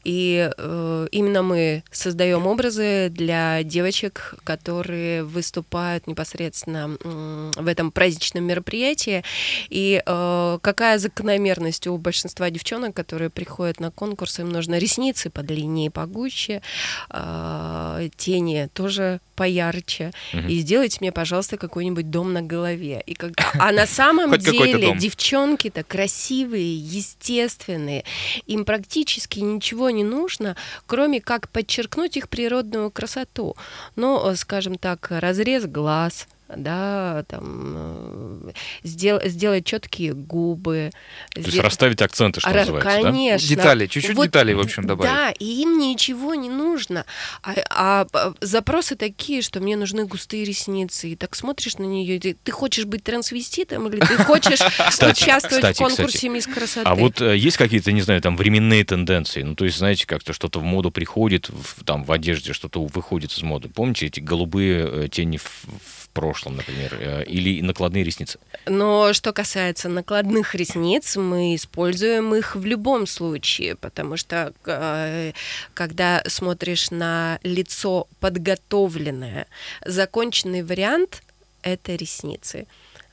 И 0.03 0.51
э, 0.57 1.09
именно 1.13 1.43
мы 1.43 1.85
создаем 1.93 2.47
образы 2.47 3.11
для 3.11 3.63
девочек, 3.65 4.35
которые 4.45 5.25
выступают 5.25 6.07
непосредственно 6.07 6.97
в 7.05 7.67
этом 7.69 7.93
праздничном 7.93 8.45
мероприятии. 8.45 9.23
И 9.69 10.03
э, 10.05 10.59
какая 10.61 10.99
закономерность 10.99 11.87
у 11.87 11.97
большинства 11.99 12.51
девчонок, 12.51 12.95
которые 12.95 13.31
приходят 13.31 13.81
на 13.81 13.91
конкурс, 13.91 14.39
им 14.39 14.49
нужно 14.51 14.79
ресницы 14.79 15.31
подлиннее 15.31 15.91
погуще, 15.91 16.63
э, 17.11 18.09
тени 18.17 18.69
тоже 18.73 19.21
поярче. 19.35 20.11
И 20.49 20.59
сделайте 20.59 20.99
мне, 21.01 21.13
пожалуйста, 21.13 21.57
какой-нибудь 21.57 22.11
дом 22.11 22.33
на 22.33 22.43
голове. 22.43 23.03
И 23.07 23.15
как... 23.15 23.33
А 23.59 23.71
на 23.71 23.87
самом 23.99 24.37
деле 24.37 24.97
девчонки-то 24.97 25.85
красивые, 25.85 26.77
естественные. 26.77 28.05
Им 28.47 28.65
практически 28.65 29.39
ничего 29.39 29.91
не 29.91 30.03
нужно, 30.03 30.57
кроме 30.87 31.21
как 31.21 31.49
подчеркнуть 31.49 32.17
их 32.17 32.29
природную 32.29 32.91
красоту. 32.91 33.57
Ну, 33.95 34.35
скажем 34.35 34.77
так, 34.77 35.07
разрез 35.11 35.67
глаз, 35.67 36.27
да, 36.57 37.25
там 37.29 37.75
э, 38.49 38.53
сдел- 38.83 39.21
сделать 39.27 39.65
четкие 39.65 40.15
губы. 40.15 40.91
То 41.33 41.41
есть 41.41 41.51
сделать- 41.51 41.65
расставить 41.67 42.03
акценты, 42.03 42.41
что 42.41 42.51
Ра- 42.51 42.61
называется, 42.61 43.03
да? 43.03 43.03
Конечно. 43.11 43.49
Детали, 43.49 43.87
чуть-чуть 43.87 44.17
деталей, 44.21 44.55
в 44.55 44.61
общем, 44.61 44.87
добавить. 44.87 45.13
Да, 45.13 45.31
и 45.31 45.45
им 45.63 45.79
ничего 45.79 46.35
не 46.35 46.49
нужно. 46.49 47.05
А, 47.43 47.55
а, 47.71 48.07
а, 48.13 48.35
запросы 48.41 48.97
такие, 48.97 49.43
что 49.43 49.61
мне 49.61 49.77
нужны 49.77 50.07
густые 50.07 50.45
ресницы. 50.45 51.11
И 51.11 51.17
так 51.17 51.35
смотришь 51.35 51.77
на 51.79 51.85
нее, 51.85 52.17
и 52.17 52.21
ты, 52.21 52.37
ты 52.43 52.53
хочешь 52.53 52.85
быть 52.87 53.05
трансвеститом 53.05 53.89
или 53.89 54.01
ты 54.01 54.17
хочешь 54.25 54.61
участвовать 55.03 55.77
в 55.77 55.79
конкурсе. 55.79 56.29
«Мисс 56.29 56.47
красоты». 56.47 56.89
А 56.89 56.95
вот 56.95 57.21
э, 57.21 57.37
есть 57.37 57.57
какие-то, 57.57 57.93
не 57.93 58.01
знаю, 58.03 58.21
там 58.21 58.37
временные 58.37 58.85
тенденции? 58.85 59.43
Ну, 59.43 59.55
то 59.55 59.65
есть, 59.65 59.79
знаете, 59.79 60.07
как-то 60.07 60.33
что-то 60.33 60.61
в 60.61 60.65
моду 60.65 60.91
приходит, 60.91 61.49
в, 61.49 61.85
там 61.85 62.05
в 62.05 62.13
одежде 62.13 62.53
что-то 62.53 62.85
выходит 62.85 63.33
из 63.33 63.43
моды. 63.43 63.69
Помните 63.69 64.07
эти 64.07 64.21
голубые 64.21 65.05
э, 65.05 65.09
тени 65.11 65.37
в 65.37 66.08
прошлом, 66.19 66.57
например, 66.57 66.97
э, 67.01 67.25
или 67.25 67.63
накладные 67.63 68.05
ресницы? 68.05 68.39
Но 68.67 69.13
что 69.13 69.33
касается 69.33 69.89
накладных 69.89 70.55
ресниц, 70.57 71.17
мы 71.17 71.55
используем 71.55 72.35
их 72.35 72.57
в 72.57 72.65
любом 72.67 73.07
случае, 73.07 73.77
потому 73.77 74.17
что 74.17 74.53
э, 74.67 75.33
когда 75.75 76.23
смотришь 76.27 76.91
на 76.91 77.39
лицо 77.45 78.09
подготовленное, 78.21 79.47
законченный 79.87 80.63
вариант 80.63 81.23
это 81.63 81.95
ресницы. 81.95 82.67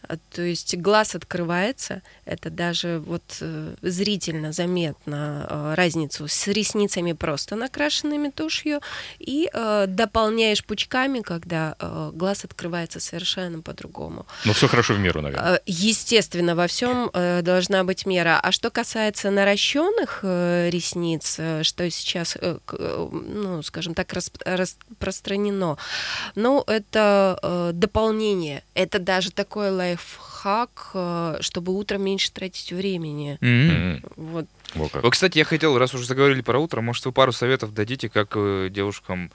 А, 0.08 0.18
То 0.32 0.42
есть 0.42 0.76
глаз 0.78 1.16
открывается, 1.16 2.02
это 2.26 2.50
даже 2.50 3.00
вот 3.06 3.24
э, 3.42 3.76
зрительно 3.82 4.52
заметно 4.52 5.48
э, 5.50 5.74
разницу 5.76 6.28
с 6.28 6.48
ресницами 6.48 7.14
просто 7.14 7.56
накрашенными 7.56 8.30
тушью 8.30 8.82
и 9.20 9.50
э, 9.52 9.86
дополняешь 9.88 10.64
пучками, 10.66 11.22
когда 11.22 11.76
глаз 12.14 12.46
открывается 12.46 13.00
совершенно 13.00 13.62
по-другому. 13.62 14.26
Ну, 14.46 14.54
все 14.54 14.68
хорошо 14.68 14.94
в 14.94 15.00
меру, 15.00 15.22
наверное. 15.22 15.62
Естественно, 15.66 16.56
во 16.56 16.68
всем 16.68 17.12
должна 17.14 17.84
быть 17.84 18.06
мера. 18.06 18.40
А 18.42 18.52
что 18.52 18.70
касается 18.70 19.32
наращенных 19.32 20.24
ресниц, 20.24 21.40
что 21.64 21.90
сейчас, 21.90 22.38
ну, 22.72 23.62
скажем 23.64 23.94
так, 23.94 24.12
расп- 24.14 24.42
распространено, 24.46 25.78
ну, 26.36 26.64
это 26.68 27.72
дополнение. 27.74 28.64
Это 28.74 29.00
даже 29.00 29.32
такой 29.32 29.72
лайфхак, 29.96 30.92
э, 30.94 31.38
чтобы 31.42 31.74
утром 31.74 32.04
меньше 32.04 32.32
тратить 32.32 32.72
времени. 32.72 33.38
Мгм. 33.42 34.04
Вот. 34.16 34.46
Во 34.74 34.90
как. 34.90 35.04
Вот, 35.04 35.14
кстати, 35.14 35.38
я 35.38 35.46
хотел, 35.46 35.78
раз 35.78 35.94
уже 35.94 36.06
заговорили 36.06 36.42
про 36.42 36.60
утро, 36.60 36.82
может, 36.82 37.06
вы 37.06 37.12
пару 37.12 37.32
советов 37.32 37.74
дадите, 37.74 38.10
как 38.10 38.34
э, 38.36 38.70
девушкам... 38.72 39.32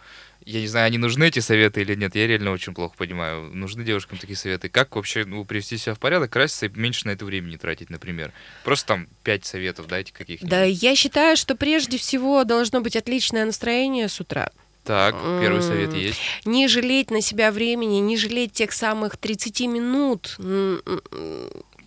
Я 0.46 0.60
не 0.60 0.66
знаю, 0.68 0.86
они 0.86 0.96
нужны 0.96 1.28
эти 1.28 1.40
советы 1.40 1.82
или 1.82 1.94
нет, 1.94 2.14
я 2.14 2.26
реально 2.26 2.52
очень 2.52 2.72
плохо 2.72 2.94
понимаю. 2.96 3.50
Нужны 3.54 3.84
девушкам 3.84 4.16
такие 4.16 4.36
советы. 4.36 4.70
Как 4.70 4.96
вообще 4.96 5.26
ну, 5.26 5.44
привести 5.44 5.76
себя 5.76 5.94
в 5.94 5.98
порядок, 5.98 6.30
краситься 6.30 6.66
и 6.66 6.70
меньше 6.70 7.06
на 7.06 7.10
это 7.10 7.26
времени 7.26 7.56
тратить, 7.56 7.90
например? 7.90 8.32
Просто 8.64 8.86
там 8.86 9.08
пять 9.22 9.44
советов 9.44 9.86
дайте 9.86 10.14
каких-нибудь. 10.14 10.50
Да, 10.50 10.64
я 10.64 10.96
считаю, 10.96 11.36
что 11.36 11.54
прежде 11.54 11.98
всего 11.98 12.44
должно 12.44 12.80
быть 12.80 12.96
отличное 12.96 13.44
настроение 13.44 14.08
с 14.08 14.18
утра. 14.18 14.50
Так, 14.84 15.14
первый 15.40 15.62
совет 15.62 15.92
есть. 15.94 16.18
не 16.44 16.66
жалеть 16.68 17.10
на 17.10 17.20
себя 17.20 17.52
времени, 17.52 17.98
не 17.98 18.16
жалеть 18.16 18.52
тех 18.52 18.72
самых 18.72 19.16
30 19.16 19.60
минут. 19.62 20.36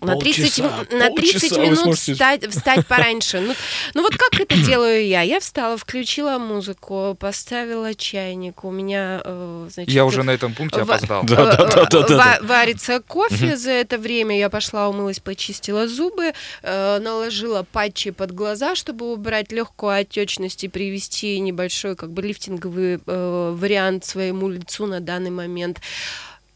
На 0.04 0.16
30, 0.18 0.62
Полчаса, 0.62 0.86
на 0.92 1.10
30 1.16 1.16
полчаса 1.42 1.56
вы 1.56 1.66
минут 1.66 1.80
сможете- 1.80 2.14
встать, 2.14 2.50
встать 2.52 2.88
пораньше. 2.88 3.40
Ну, 3.40 3.54
ну 3.94 4.02
вот 4.02 4.16
как 4.16 4.40
это 4.40 4.56
делаю 4.58 5.06
я? 5.08 5.22
Я 5.22 5.40
встала, 5.40 5.78
включила 5.78 6.38
музыку, 6.38 7.16
поставила 7.20 7.94
чайник. 7.96 8.64
У 8.64 8.72
меня, 8.72 9.22
э, 9.24 9.68
значит... 9.72 9.94
Я 9.94 10.06
уже 10.06 10.24
на 10.24 10.32
этом 10.32 10.54
пункте 10.54 10.82
опоздал. 10.82 11.24
Да, 11.24 11.56
да, 11.56 11.66
да, 11.66 11.86
да, 11.86 12.08
да, 12.08 12.18
ва- 12.18 12.40
Варится 12.46 13.00
кофе 13.00 13.56
за 13.58 13.72
это 13.72 13.98
время. 13.98 14.38
Я 14.38 14.50
пошла, 14.50 14.90
умылась, 14.90 15.20
почистила 15.20 15.88
зубы, 15.88 16.34
э, 16.62 17.00
наложила 17.00 17.66
патчи 17.72 18.12
под 18.12 18.32
глаза, 18.32 18.76
чтобы 18.76 19.12
убрать 19.12 19.52
легкую 19.52 19.94
отечность 19.94 20.64
и 20.64 20.68
привести 20.68 21.40
небольшой 21.40 21.96
как 21.96 22.12
бы 22.12 22.22
лифтинговый 22.22 23.00
э, 23.06 23.56
вариант 23.58 24.06
своему 24.06 24.50
лицу 24.50 24.86
на 24.86 25.00
данный 25.00 25.30
момент. 25.32 25.80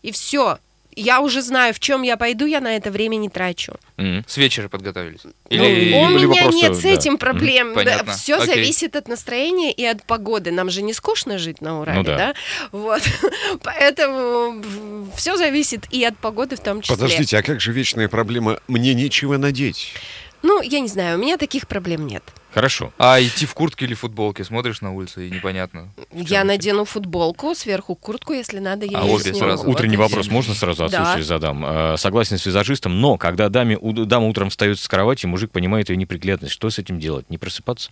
И 0.03 0.11
все. 0.11 0.59
Я 0.99 1.21
уже 1.21 1.43
знаю, 1.43 1.75
в 1.75 1.79
чем 1.79 2.01
я 2.01 2.17
пойду, 2.17 2.47
я 2.47 2.59
на 2.59 2.75
это 2.75 2.89
время 2.89 3.17
не 3.17 3.29
трачу. 3.29 3.75
Мгм. 3.97 4.25
С 4.27 4.35
вечера 4.37 4.67
подготовились. 4.67 5.21
Ну, 5.23 5.31
Или... 5.49 5.93
у 5.93 6.17
либо 6.17 6.33
меня 6.33 6.43
просто, 6.43 6.59
нет 6.59 6.75
с 6.75 6.81
да. 6.81 6.89
этим 6.89 7.17
проблем. 7.19 7.75
Понятно. 7.75 8.13
Все 8.13 8.37
Окей. 8.37 8.47
зависит 8.47 8.95
от 8.95 9.07
настроения 9.07 9.71
и 9.71 9.85
от 9.85 10.03
погоды. 10.03 10.49
Нам 10.49 10.71
же 10.71 10.81
не 10.81 10.93
скучно 10.93 11.37
жить 11.37 11.61
на 11.61 11.81
Урале, 11.81 11.99
Ну 11.99 12.03
да. 12.03 12.17
да? 12.17 12.33
Вот. 12.71 13.03
Поэтому 13.63 15.05
все 15.15 15.37
зависит 15.37 15.85
и 15.91 16.03
от 16.03 16.17
погоды 16.17 16.55
в 16.55 16.61
том 16.61 16.81
числе. 16.81 16.95
Подождите, 16.95 17.37
а 17.37 17.43
как 17.43 17.61
же 17.61 17.71
вечная 17.71 18.07
проблема 18.07 18.59
«мне 18.67 18.95
нечего 18.95 19.37
надеть»? 19.37 19.93
Ну, 20.41 20.61
я 20.61 20.79
не 20.79 20.87
знаю, 20.87 21.19
у 21.19 21.21
меня 21.21 21.37
таких 21.37 21.67
проблем 21.67 22.07
нет. 22.07 22.23
Хорошо. 22.57 22.91
А 22.97 23.21
идти 23.21 23.45
в 23.45 23.53
куртке 23.53 23.85
или 23.85 23.93
футболке, 23.93 24.43
смотришь 24.43 24.81
на 24.81 24.91
улице 24.91 25.27
и 25.27 25.29
непонятно. 25.29 25.89
Я 26.11 26.43
надену 26.43 26.85
футболку, 26.85 27.53
сверху 27.53 27.93
куртку, 27.93 28.33
если 28.33 28.57
надо, 28.57 28.87
я 28.87 28.97
А 28.97 29.03
её 29.03 29.13
обе 29.13 29.25
сниму. 29.25 29.37
сразу? 29.37 29.63
Вот 29.63 29.75
Утренний 29.75 29.93
и 29.93 29.97
вопрос 29.97 30.27
можно 30.27 30.55
сразу 30.55 30.85
от 30.85 30.91
Да. 30.91 31.21
задам? 31.21 31.63
Э, 31.63 31.97
Согласен 31.97 32.39
с 32.39 32.45
визажистом, 32.47 32.99
но 32.99 33.19
когда 33.19 33.49
даме, 33.49 33.77
у- 33.79 33.93
дама 33.93 34.25
утром 34.27 34.49
встает 34.49 34.79
с 34.79 34.87
кровати, 34.87 35.27
мужик 35.27 35.51
понимает 35.51 35.89
ее 35.89 35.97
неприглядность. 35.97 36.51
Что 36.51 36.71
с 36.71 36.79
этим 36.79 36.99
делать? 36.99 37.29
Не 37.29 37.37
просыпаться? 37.37 37.91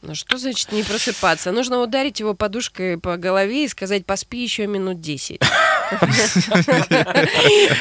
Ну 0.00 0.14
что 0.14 0.38
значит 0.38 0.72
не 0.72 0.82
просыпаться? 0.82 1.52
Нужно 1.52 1.80
ударить 1.82 2.20
его 2.20 2.32
подушкой 2.32 2.96
по 2.98 3.18
голове 3.18 3.64
и 3.66 3.68
сказать, 3.68 4.06
поспи 4.06 4.42
еще 4.42 4.66
минут 4.66 5.02
10. 5.02 5.40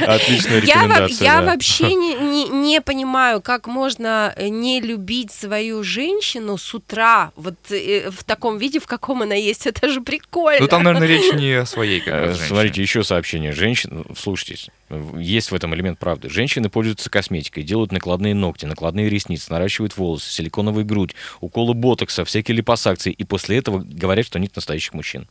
Отличная 0.01 0.59
рекомендация. 0.61 1.23
я 1.25 1.41
вообще 1.41 1.93
не, 1.93 2.81
понимаю, 2.81 3.41
как 3.41 3.67
можно 3.67 4.33
э, 4.35 4.49
не 4.49 4.81
любить 4.81 5.31
свою 5.31 5.83
женщину 5.83 6.57
с 6.57 6.73
утра 6.73 7.31
вот 7.35 7.55
э, 7.71 8.09
в 8.09 8.23
таком 8.23 8.57
виде, 8.57 8.79
в 8.79 8.87
каком 8.87 9.21
она 9.21 9.35
есть. 9.35 9.67
Это 9.67 9.89
же 9.89 10.01
прикольно. 10.01 10.61
Ну 10.61 10.67
там, 10.67 10.83
наверное, 10.83 11.07
речь 11.07 11.33
не 11.33 11.53
о 11.53 11.65
своей 11.65 12.03
Э. 12.05 12.33
Смотрите, 12.35 12.81
еще 12.81 13.03
сообщение. 13.03 13.51
Женщин, 13.53 14.05
слушайтесь, 14.17 14.69
в- 14.89 15.19
есть 15.19 15.51
в 15.51 15.55
этом 15.55 15.73
элемент 15.75 15.99
правды. 15.99 16.29
Женщины 16.29 16.69
пользуются 16.69 17.09
косметикой, 17.09 17.63
делают 17.63 17.91
накладные 17.91 18.33
ногти, 18.35 18.65
накладные 18.65 19.09
ресницы, 19.09 19.51
наращивают 19.51 19.95
волосы, 19.97 20.29
силиконовую 20.31 20.85
грудь, 20.85 21.15
уколы 21.39 21.73
ботокса, 21.73 22.25
всякие 22.25 22.57
липосакции, 22.57 23.11
и 23.11 23.23
после 23.23 23.57
этого 23.57 23.79
говорят, 23.85 24.25
что 24.25 24.39
нет 24.39 24.55
настоящих 24.55 24.93
мужчин. 24.93 25.27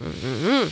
Мгм. 0.00 0.70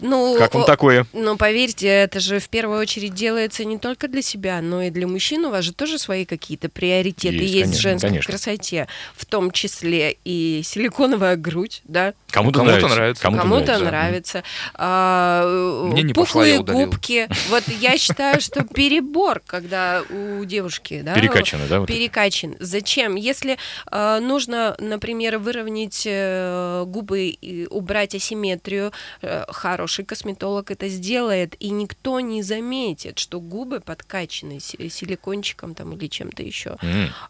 Ну, 0.00 0.36
Как 0.38 0.54
вам 0.54 0.64
такое? 0.64 1.06
Ну, 1.12 1.36
поверьте, 1.36 1.86
это 1.86 2.20
же 2.20 2.38
в 2.38 2.48
первую 2.48 2.80
очередь 2.80 3.14
делается 3.14 3.64
не 3.64 3.78
только 3.78 4.08
для 4.08 4.22
себя, 4.22 4.60
но 4.62 4.82
и 4.82 4.90
для 4.90 5.06
мужчин. 5.06 5.44
У 5.44 5.50
вас 5.50 5.64
же 5.64 5.74
тоже 5.74 5.98
свои 5.98 6.24
какие-то 6.24 6.68
приоритеты 6.68 7.36
Есть, 7.36 7.54
есть, 7.54 7.64
конечно, 7.64 7.78
в 7.78 7.82
женской 7.82 8.10
конечно. 8.10 8.32
красоте, 8.32 8.88
в 9.16 9.26
том 9.26 9.50
числе 9.50 10.16
и 10.24 10.62
силиконовая 10.64 11.36
грудь, 11.36 11.82
да? 11.84 12.14
Кому-то, 12.30 12.58
Кому-то 12.58 12.76
нравится. 12.76 12.94
нравится. 12.96 13.22
Кому-то, 13.22 13.42
Кому-то 13.42 13.78
нравится. 13.78 13.88
нравится. 13.90 14.42
А, 14.74 15.84
Мне 15.90 16.02
не 16.02 16.08
я 16.10 16.14
пухлые 16.14 16.58
удалил. 16.60 16.86
губки. 16.86 17.28
Вот 17.48 17.64
я 17.68 17.96
считаю, 17.96 18.40
что 18.40 18.64
перебор, 18.64 19.40
когда 19.46 20.02
у 20.10 20.44
девушки, 20.44 21.00
да, 21.02 21.14
Перекачано, 21.14 21.66
да? 21.68 21.80
вот 21.80 21.88
это? 21.88 21.98
перекачан. 21.98 22.56
Зачем? 22.60 23.14
Если 23.14 23.56
э, 23.90 24.18
нужно, 24.20 24.76
например, 24.78 25.38
выровнять 25.38 26.02
э, 26.06 26.84
губы 26.86 27.28
и 27.28 27.66
убрать 27.66 28.14
асимметрию, 28.14 28.92
э, 29.22 29.44
хороший 29.48 30.04
косметолог 30.04 30.70
это 30.70 30.88
сделает, 30.88 31.54
и 31.60 31.70
никто 31.70 32.20
не 32.20 32.42
заметит, 32.42 33.18
что 33.18 33.40
губы 33.40 33.80
подкачаны 33.80 34.60
си- 34.60 34.88
силикончиком 34.90 35.74
там 35.74 35.94
или 35.94 36.08
чем-то 36.08 36.42
еще. 36.42 36.76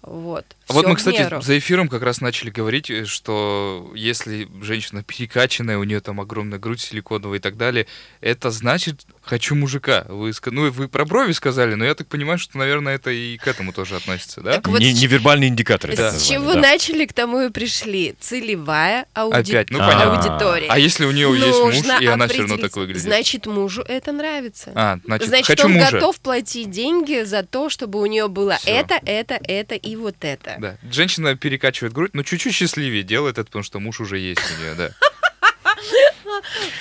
Вот. 0.02 0.45
Вот 0.69 0.87
мы, 0.87 0.97
кстати, 0.97 1.40
за 1.40 1.59
эфиром 1.59 1.88
как 1.88 2.02
раз 2.02 2.21
начали 2.21 2.50
говорить, 2.50 2.90
э, 2.90 3.05
что 3.05 3.93
если 3.95 4.49
женщина 4.62 4.88
перекачанная, 5.07 5.78
у 5.78 5.85
нее 5.85 6.00
там 6.00 6.21
огромная 6.21 6.59
грудь 6.59 6.80
силиконовая 6.80 7.38
и 7.38 7.40
так 7.40 7.57
далее, 7.57 7.87
это 8.21 8.50
значит 8.50 9.07
«хочу 9.23 9.54
мужика». 9.54 10.04
Вы, 10.09 10.33
ну, 10.47 10.71
вы 10.71 10.88
про 10.88 11.04
брови 11.04 11.33
сказали, 11.33 11.75
но 11.75 11.85
я 11.85 11.95
так 11.95 12.07
понимаю, 12.09 12.38
что, 12.38 12.59
наверное, 12.59 12.95
это 12.97 13.11
и 13.11 13.37
к 13.38 13.47
этому 13.47 13.73
тоже 13.73 13.97
относится, 13.97 14.40
да? 14.40 14.52
Так 14.54 14.68
вот 14.68 14.80
Не- 14.80 14.92
с- 14.95 15.00
невербальные 15.02 15.49
индикаторы. 15.49 15.97
Да. 15.97 16.12
С 16.12 16.26
чего 16.26 16.54
да. 16.54 16.61
начали, 16.61 17.04
к 17.07 17.12
тому 17.12 17.40
и 17.42 17.50
пришли. 17.50 18.14
Целевая 18.21 19.07
ауди- 19.14 19.50
Опять, 19.50 19.71
ну 19.71 19.78
А. 19.80 19.87
понятно. 19.87 20.18
аудитория. 20.33 20.66
А 20.68 20.78
если 20.78 21.04
у 21.04 21.11
нее 21.11 21.30
есть 21.37 21.59
муж, 21.61 21.75
Нужно 21.76 21.99
и 22.00 22.07
она 22.07 22.28
все 22.28 22.40
равно 22.40 22.57
так 22.57 22.76
выглядит? 22.76 23.02
Значит, 23.02 23.47
мужу 23.47 23.83
это 23.83 24.12
нравится. 24.12 24.73
А, 24.75 24.99
значит, 25.04 25.28
Значит, 25.28 25.47
хочу 25.47 25.66
он 25.66 25.73
мужа. 25.73 25.90
готов 25.92 26.21
платить 26.21 26.71
деньги 26.71 27.23
за 27.25 27.42
то, 27.42 27.68
чтобы 27.68 28.00
у 28.00 28.07
нее 28.07 28.28
было 28.28 28.57
Всё. 28.57 28.71
это, 28.71 29.00
это, 29.04 29.38
это 29.42 29.75
и 29.75 29.97
вот 29.97 30.16
это. 30.21 30.57
Да. 30.59 30.76
Женщина 30.90 31.37
перекачивает 31.37 31.92
грудь, 31.92 32.11
но 32.14 32.23
чуть-чуть 32.23 32.54
счастливее 32.54 33.02
делает 33.02 33.38
это, 33.38 33.47
потому 33.47 33.62
что 33.62 33.80
муж 33.80 34.00
уже 34.00 34.18
есть 34.18 34.40
у 34.59 34.62
нее, 34.62 34.75
да. 34.78 34.90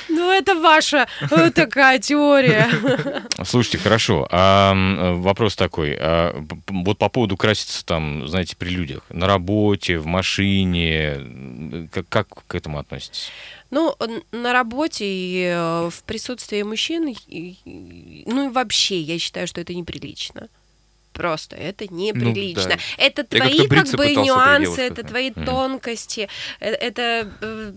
Ну, 0.10 0.32
это 0.32 0.56
ваша 0.56 1.08
э, 1.32 1.52
такая 1.52 2.00
теория. 2.00 2.70
Слушайте, 3.44 3.78
хорошо. 3.78 4.28
А, 4.32 4.74
вопрос 5.16 5.56
такой. 5.56 5.96
А, 6.00 6.44
вот 6.68 6.98
по 6.98 7.10
поводу 7.10 7.38
краситься 7.38 7.86
там, 7.86 8.28
знаете, 8.28 8.56
при 8.56 8.70
людях. 8.70 9.02
На 9.10 9.28
работе, 9.28 9.98
в 9.98 10.06
машине. 10.06 11.88
Как, 11.92 12.10
как 12.10 12.28
к 12.48 12.56
этому 12.56 12.80
относитесь? 12.80 13.32
Ну, 13.70 13.96
на 14.32 14.54
работе 14.54 15.06
и 15.06 15.44
э, 15.44 15.90
в 15.92 16.04
присутствии 16.04 16.62
мужчин, 16.64 17.16
ну 18.26 18.50
и 18.50 18.52
вообще, 18.52 19.00
я 19.02 19.20
считаю, 19.20 19.48
что 19.48 19.62
это 19.62 19.74
неприлично. 19.74 20.48
Просто 21.18 21.56
это 21.56 21.92
неприлично. 21.92 22.70
Ну 22.70 22.76
да. 22.76 23.04
Это 23.04 23.24
твои 23.24 23.68
как 23.68 23.88
бы 23.90 24.16
нюансы, 24.16 24.82
это 24.82 25.04
твои 25.04 25.32
Мгм. 25.32 25.46
тонкости, 25.46 26.30
э, 26.60 26.70
это 26.70 27.32
э, 27.42 27.74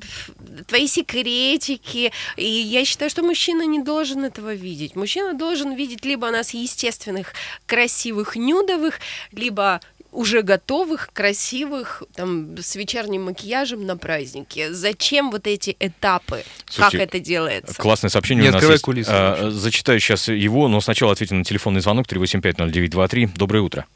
твои 0.66 0.87
секретики. 0.87 2.12
И 2.37 2.44
я 2.44 2.85
считаю, 2.85 3.11
что 3.11 3.22
мужчина 3.22 3.62
не 3.62 3.83
должен 3.83 4.24
этого 4.26 4.53
видеть. 4.53 4.94
Мужчина 4.94 5.33
должен 5.33 5.74
видеть 5.74 6.05
либо 6.05 6.31
нас 6.31 6.53
естественных, 6.53 7.33
красивых, 7.66 8.37
нюдовых, 8.37 9.00
либо 9.33 9.81
уже 10.12 10.42
готовых, 10.42 11.11
красивых, 11.12 12.03
там, 12.14 12.57
с 12.59 12.75
вечерним 12.77 13.25
макияжем 13.25 13.87
на 13.87 13.96
празднике. 13.96 14.73
Зачем 14.73 15.31
вот 15.31 15.46
эти 15.46 15.77
этапы? 15.79 16.42
Слушайте, 16.66 16.99
как 16.99 17.07
это 17.09 17.20
делается? 17.20 17.75
Классное 17.81 18.09
сообщение 18.11 18.42
Не 18.42 18.49
у 18.49 18.53
нас 18.53 18.57
открывай 18.57 18.75
есть. 18.75 18.85
кулисы 18.85 19.11
А, 19.12 19.51
зачитаю 19.51 20.01
сейчас 20.01 20.29
его, 20.29 20.68
но 20.68 20.81
сначала 20.81 21.12
ответим 21.12 21.38
на 21.38 21.44
телефонный 21.44 21.81
звонок 21.81 22.07
3850923. 22.07 23.31
Доброе 23.37 23.61
утро. 23.61 23.87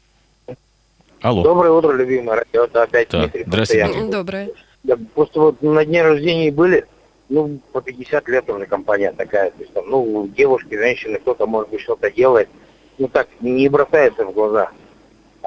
Алло. 1.21 1.43
Доброе 1.43 1.71
утро, 1.71 1.91
любимый 1.93 2.35
радио. 2.35 2.65
Это 2.65 2.83
опять 2.83 3.09
Да, 3.09 3.21
Дмитрий. 3.23 3.43
здравствуйте, 3.47 3.83
постоянно. 3.85 4.05
М, 4.05 4.11
Доброе. 4.11 4.49
Да, 4.83 4.97
просто 5.15 5.39
вот 5.39 5.61
на 5.63 5.83
дне 5.83 6.03
рождения 6.03 6.51
были, 6.51 6.85
ну, 7.29 7.59
по 7.71 7.81
50 7.81 8.27
лет 8.29 8.47
уже 8.49 8.65
компания 8.67 9.11
такая. 9.11 9.49
То 9.51 9.59
есть, 9.61 9.73
там, 9.73 9.89
ну, 9.89 10.27
девушки, 10.37 10.75
женщины, 10.75 11.17
кто-то, 11.17 11.47
может 11.47 11.71
быть, 11.71 11.81
что-то 11.81 12.11
делает. 12.11 12.47
Ну, 12.99 13.07
так, 13.07 13.27
не 13.41 13.67
бросается 13.69 14.23
в 14.25 14.33
глаза. 14.33 14.69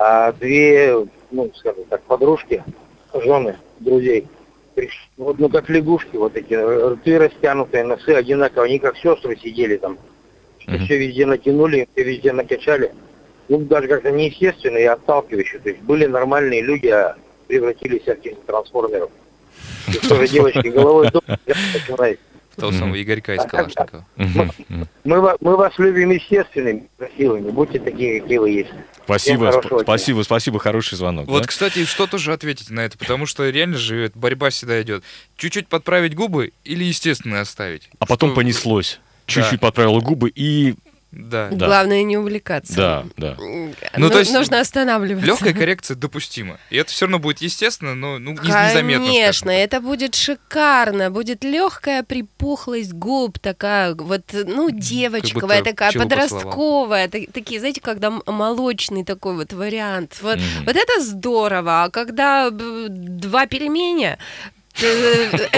А 0.00 0.30
две, 0.32 0.94
ну, 1.32 1.50
скажем 1.56 1.82
так, 1.90 2.00
подружки, 2.02 2.62
жены, 3.12 3.56
друзей, 3.80 4.28
приш- 4.76 5.08
вот, 5.16 5.40
ну, 5.40 5.48
как 5.48 5.68
лягушки, 5.68 6.14
вот 6.14 6.37
эти, 6.37 6.52
э, 6.54 6.90
рты 6.90 7.18
растянутые, 7.18 7.82
носы 7.82 8.11
одинаковые, 8.11 8.68
они 8.70 8.78
как 8.78 8.96
сестры 8.96 9.37
сидели 9.37 9.76
там. 9.76 9.98
Мгм. 10.68 10.84
Все 10.84 10.98
везде 10.98 11.26
натянули, 11.26 11.88
все 11.92 12.04
везде 12.04 12.32
накачали. 12.32 12.92
Ну, 13.48 13.58
даже 13.58 13.88
как-то 13.88 14.12
неестественно 14.12 14.76
и 14.76 14.84
отталкивающе. 14.84 15.58
То 15.58 15.70
есть 15.70 15.82
были 15.82 16.06
нормальные 16.06 16.62
люди, 16.62 16.87
а 16.87 17.16
превратились 17.48 18.02
в 18.04 18.46
трансформеров. 18.46 19.11
И 19.88 19.98
тоже 20.08 20.28
девочки 20.28 20.68
головой 20.68 21.08
начинаю. 21.46 22.18
Того 22.58 22.72
самого 22.72 23.00
Игорька 23.00 23.34
из 23.34 23.44
Калашникова. 23.44 24.04
Мы, 25.04 25.20
ва- 25.20 25.36
мы 25.40 25.56
вас 25.56 25.72
любим 25.78 26.10
естественными, 26.10 26.88
красивыми. 26.98 27.50
Будьте 27.50 27.78
такие, 27.78 28.20
какие 28.20 28.38
вы 28.38 28.50
есть. 28.50 28.70
Спасибо, 29.04 29.62
спасибо, 29.82 30.22
спасибо, 30.22 30.58
хороший 30.58 30.96
звонок. 30.96 31.28
Вот, 31.28 31.42
да? 31.42 31.48
кстати, 31.48 31.84
что 31.84 32.06
тоже 32.06 32.32
ответить 32.32 32.70
на 32.70 32.80
это, 32.80 32.98
потому 32.98 33.26
что 33.26 33.48
реально 33.48 33.76
же 33.76 34.10
борьба 34.14 34.50
всегда 34.50 34.82
идет. 34.82 35.04
Чуть-чуть 35.36 35.68
подправить 35.68 36.14
губы 36.14 36.52
или 36.64 36.84
естественно 36.84 37.40
оставить? 37.40 37.88
А 38.00 38.06
потом 38.06 38.34
понеслось. 38.34 39.00
Чуть-чуть 39.26 39.60
подправила 39.60 40.00
губы 40.00 40.30
и... 40.34 40.74
Да. 41.10 41.48
Да. 41.50 41.66
Главное 41.66 42.02
не 42.02 42.18
увлекаться. 42.18 42.74
Да, 42.74 43.06
да. 43.16 43.34
Ну, 43.38 43.72
ну, 43.96 44.10
то 44.10 44.18
есть 44.18 44.32
нужно 44.32 44.60
останавливаться. 44.60 45.26
Легкая 45.26 45.54
коррекция 45.54 45.94
допустима. 45.96 46.58
И 46.68 46.76
это 46.76 46.90
все 46.90 47.06
равно 47.06 47.18
будет 47.18 47.38
естественно, 47.38 47.94
но 47.94 48.18
ну, 48.18 48.32
не- 48.32 48.38
незаметно. 48.38 49.06
Конечно, 49.06 49.32
скажем 49.32 49.46
так. 49.46 49.54
это 49.54 49.80
будет 49.80 50.14
шикарно, 50.14 51.10
будет 51.10 51.44
легкая 51.44 52.02
припухлость 52.02 52.92
губ, 52.92 53.38
такая 53.38 53.94
вот, 53.94 54.22
ну, 54.32 54.70
девочковая, 54.70 55.62
такая 55.62 55.92
подростковая, 55.92 57.08
та- 57.08 57.32
такие, 57.32 57.58
знаете, 57.58 57.80
когда 57.80 58.10
молочный 58.26 59.04
такой 59.04 59.34
вот 59.34 59.52
вариант. 59.54 60.18
Вот, 60.20 60.36
Мгм. 60.36 60.66
вот 60.66 60.76
это 60.76 61.00
здорово, 61.00 61.84
а 61.84 61.90
когда 61.90 62.50
два 62.50 63.46
пельменя, 63.46 64.18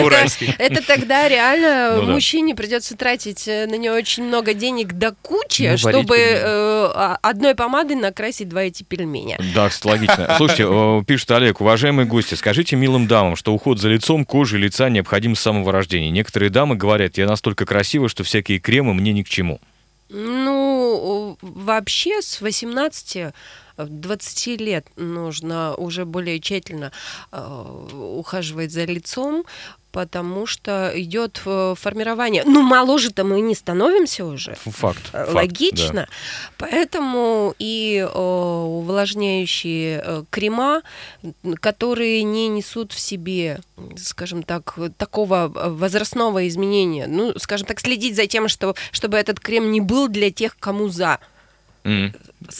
Уральский. 0.02 0.54
это 0.58 0.84
тогда 0.86 1.28
реально 1.28 1.96
Ну 2.02 2.12
мужчине 2.12 2.54
придется 2.54 2.96
тратить 2.96 3.46
э, 3.48 3.66
на 3.66 3.74
нее 3.76 3.92
очень 3.92 4.24
много 4.24 4.54
денег 4.54 4.92
до 4.94 5.12
кучи, 5.22 5.68
Ну, 5.70 5.76
чтобы 5.78 6.16
пельмени. 6.16 6.38
э, 6.42 6.90
а- 6.94 7.18
одной 7.22 7.54
помадой 7.54 7.96
накрасить 7.96 8.48
два 8.48 8.62
эти 8.62 8.82
пельменя. 8.82 9.38
Да, 9.54 9.70
логично. 9.84 10.34
Слушайте, 10.36 10.64
э, 10.68 11.02
пишет 11.06 11.30
Олег, 11.30 11.60
уважаемые 11.60 12.06
гости, 12.06 12.34
скажите 12.34 12.76
милым 12.76 13.06
дамам, 13.06 13.36
что 13.36 13.52
уход 13.52 13.78
за 13.80 13.88
лицом, 13.88 14.24
кожей 14.24 14.60
лица 14.60 14.88
необходим 14.88 15.34
с 15.36 15.40
самого 15.40 15.72
рождения. 15.72 16.10
Некоторые 16.10 16.50
дамы 16.50 16.76
говорят, 16.76 17.18
я 17.18 17.26
настолько 17.26 17.66
красива, 17.66 18.08
что 18.08 18.24
всякие 18.24 18.58
кремы 18.58 18.94
мне 18.94 19.12
ни 19.12 19.22
к 19.22 19.28
чему. 19.28 19.60
Ну, 20.12 21.36
вообще 21.40 22.20
с 22.20 22.40
18 22.40 23.32
20 23.88 24.60
лет 24.60 24.86
нужно 24.96 25.74
уже 25.74 26.04
более 26.04 26.40
тщательно 26.40 26.92
э, 27.32 27.88
ухаживать 27.92 28.72
за 28.72 28.84
лицом, 28.84 29.44
потому 29.92 30.46
что 30.46 30.92
идет 30.94 31.42
э, 31.46 31.74
формирование. 31.76 32.44
Ну, 32.46 32.62
моложе-то 32.62 33.24
мы 33.24 33.40
не 33.40 33.54
становимся 33.54 34.24
уже. 34.24 34.54
Факт. 34.54 35.10
Э, 35.12 35.24
факт, 35.24 35.34
Логично. 35.34 36.08
Поэтому 36.58 37.54
и 37.58 37.98
э, 37.98 38.18
увлажняющие 38.18 40.02
э, 40.04 40.24
крема, 40.30 40.82
которые 41.60 42.22
не 42.22 42.48
несут 42.48 42.92
в 42.92 43.00
себе, 43.00 43.60
скажем 43.96 44.42
так, 44.42 44.78
такого 44.96 45.52
э, 45.54 45.68
возрастного 45.70 46.46
изменения. 46.48 47.06
Ну, 47.06 47.38
скажем 47.38 47.66
так, 47.66 47.80
следить 47.80 48.16
за 48.16 48.26
тем, 48.26 48.48
что, 48.48 48.74
чтобы 48.92 49.16
этот 49.16 49.40
крем 49.40 49.72
не 49.72 49.80
был 49.80 50.08
для 50.08 50.30
тех, 50.30 50.56
кому 50.58 50.88
за. 50.88 51.18
М. 51.84 52.12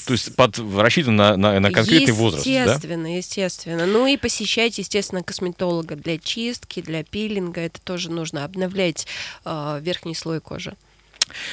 То 0.06 0.12
есть 0.12 0.34
под, 0.34 0.58
рассчитан 0.58 1.16
на, 1.16 1.36
на, 1.36 1.60
на 1.60 1.70
конкретный 1.70 2.12
возраст, 2.12 2.44
да? 2.44 2.50
Естественно, 2.50 3.16
естественно. 3.16 3.86
Ну 3.86 4.06
и 4.06 4.16
посещать, 4.16 4.78
естественно, 4.78 5.22
косметолога 5.22 5.96
для 5.96 6.18
чистки, 6.18 6.80
для 6.80 7.04
пилинга. 7.04 7.60
Это 7.60 7.80
тоже 7.80 8.10
нужно 8.10 8.44
обновлять 8.44 9.06
э, 9.44 9.80
верхний 9.82 10.14
слой 10.14 10.40
кожи. 10.40 10.74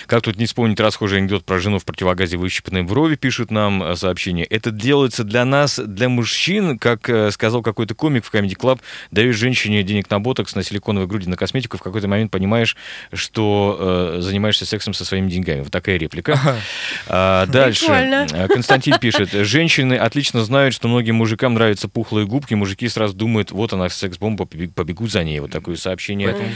Как 0.05 0.21
тут 0.21 0.37
не 0.37 0.45
вспомнить 0.45 0.79
расхожий 0.79 1.19
анекдот 1.19 1.45
про 1.45 1.59
жену 1.59 1.79
в 1.79 1.85
противогазе 1.85 2.37
выщипанной 2.37 2.83
брови, 2.83 3.15
пишут 3.15 3.51
нам 3.51 3.83
э, 3.83 3.95
сообщение. 3.95 4.45
Это 4.45 4.71
делается 4.71 5.23
для 5.23 5.45
нас, 5.45 5.79
для 5.79 6.09
мужчин, 6.09 6.77
как 6.79 7.09
э, 7.09 7.31
сказал 7.31 7.61
какой-то 7.61 7.95
комик 7.95 8.25
в 8.25 8.33
Comedy 8.33 8.55
Club, 8.55 8.79
даешь 9.11 9.35
женщине 9.35 9.83
денег 9.83 10.09
на 10.09 10.19
ботокс, 10.19 10.55
на 10.55 10.63
силиконовые 10.63 11.07
груди, 11.07 11.29
на 11.29 11.35
косметику, 11.35 11.77
в 11.77 11.81
какой-то 11.81 12.07
момент 12.07 12.31
понимаешь, 12.31 12.75
что 13.13 13.77
э, 13.79 14.21
занимаешься 14.21 14.65
сексом 14.65 14.93
со 14.93 15.05
своими 15.05 15.29
деньгами. 15.29 15.61
Вот 15.61 15.71
такая 15.71 15.97
реплика. 15.97 16.39
А, 17.07 17.45
дальше. 17.45 17.85
Прикольно. 17.85 18.27
Э, 18.33 18.47
Константин 18.47 18.99
пишет. 18.99 19.31
Женщины 19.31 19.93
отлично 19.93 20.43
знают, 20.43 20.73
что 20.73 20.87
многим 20.87 21.15
мужикам 21.15 21.53
нравятся 21.53 21.87
пухлые 21.87 22.25
губки. 22.25 22.53
Мужики 22.53 22.87
сразу 22.87 23.13
думают, 23.15 23.51
вот 23.51 23.73
она, 23.73 23.89
секс-бомба, 23.89 24.45
побег- 24.45 24.73
побегут 24.73 25.11
за 25.11 25.23
ней. 25.23 25.39
Вот 25.39 25.51
такое 25.51 25.75
сообщение. 25.75 26.29
Поэтому. 26.29 26.49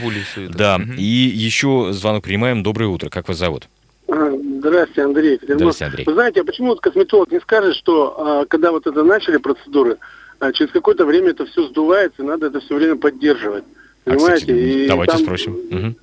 Да, 0.58 0.80
и 0.98 1.04
еще 1.04 1.90
звонок 1.92 2.24
принимаем. 2.24 2.64
Доброе 2.64 2.88
утро. 2.88 3.10
Как 3.12 3.28
вас 3.28 3.38
зовут? 3.38 3.68
А, 4.08 4.32
Здравствуйте, 4.60 5.02
Андрей. 5.04 5.40
Здравствуйте, 5.42 5.86
Андрей. 5.86 6.06
Вы 6.06 6.14
знаете, 6.14 6.42
а 6.42 6.44
почему 6.46 6.70
вот 6.70 6.80
косметолог 6.82 7.32
не 7.32 7.40
скажет, 7.42 7.76
что 7.76 8.16
а, 8.18 8.46
когда 8.46 8.72
вот 8.72 8.88
это 8.88 9.04
начали 9.04 9.38
процедуры, 9.38 9.98
а, 10.40 10.52
через 10.54 10.72
какое-то 10.72 11.06
время 11.06 11.32
это 11.32 11.46
все 11.46 11.68
сдувается, 11.68 12.24
и 12.24 12.26
надо 12.26 12.48
это 12.48 12.62
все 12.62 12.76
время 12.76 12.96
поддерживать. 12.96 13.66
А, 14.06 14.12
Понимаете? 14.12 14.36
кстати, 14.46 14.58
И 14.58 14.88
давайте 14.88 15.14
там- 15.14 15.22
спросим. 15.24 15.58
Мгм. 15.70 15.96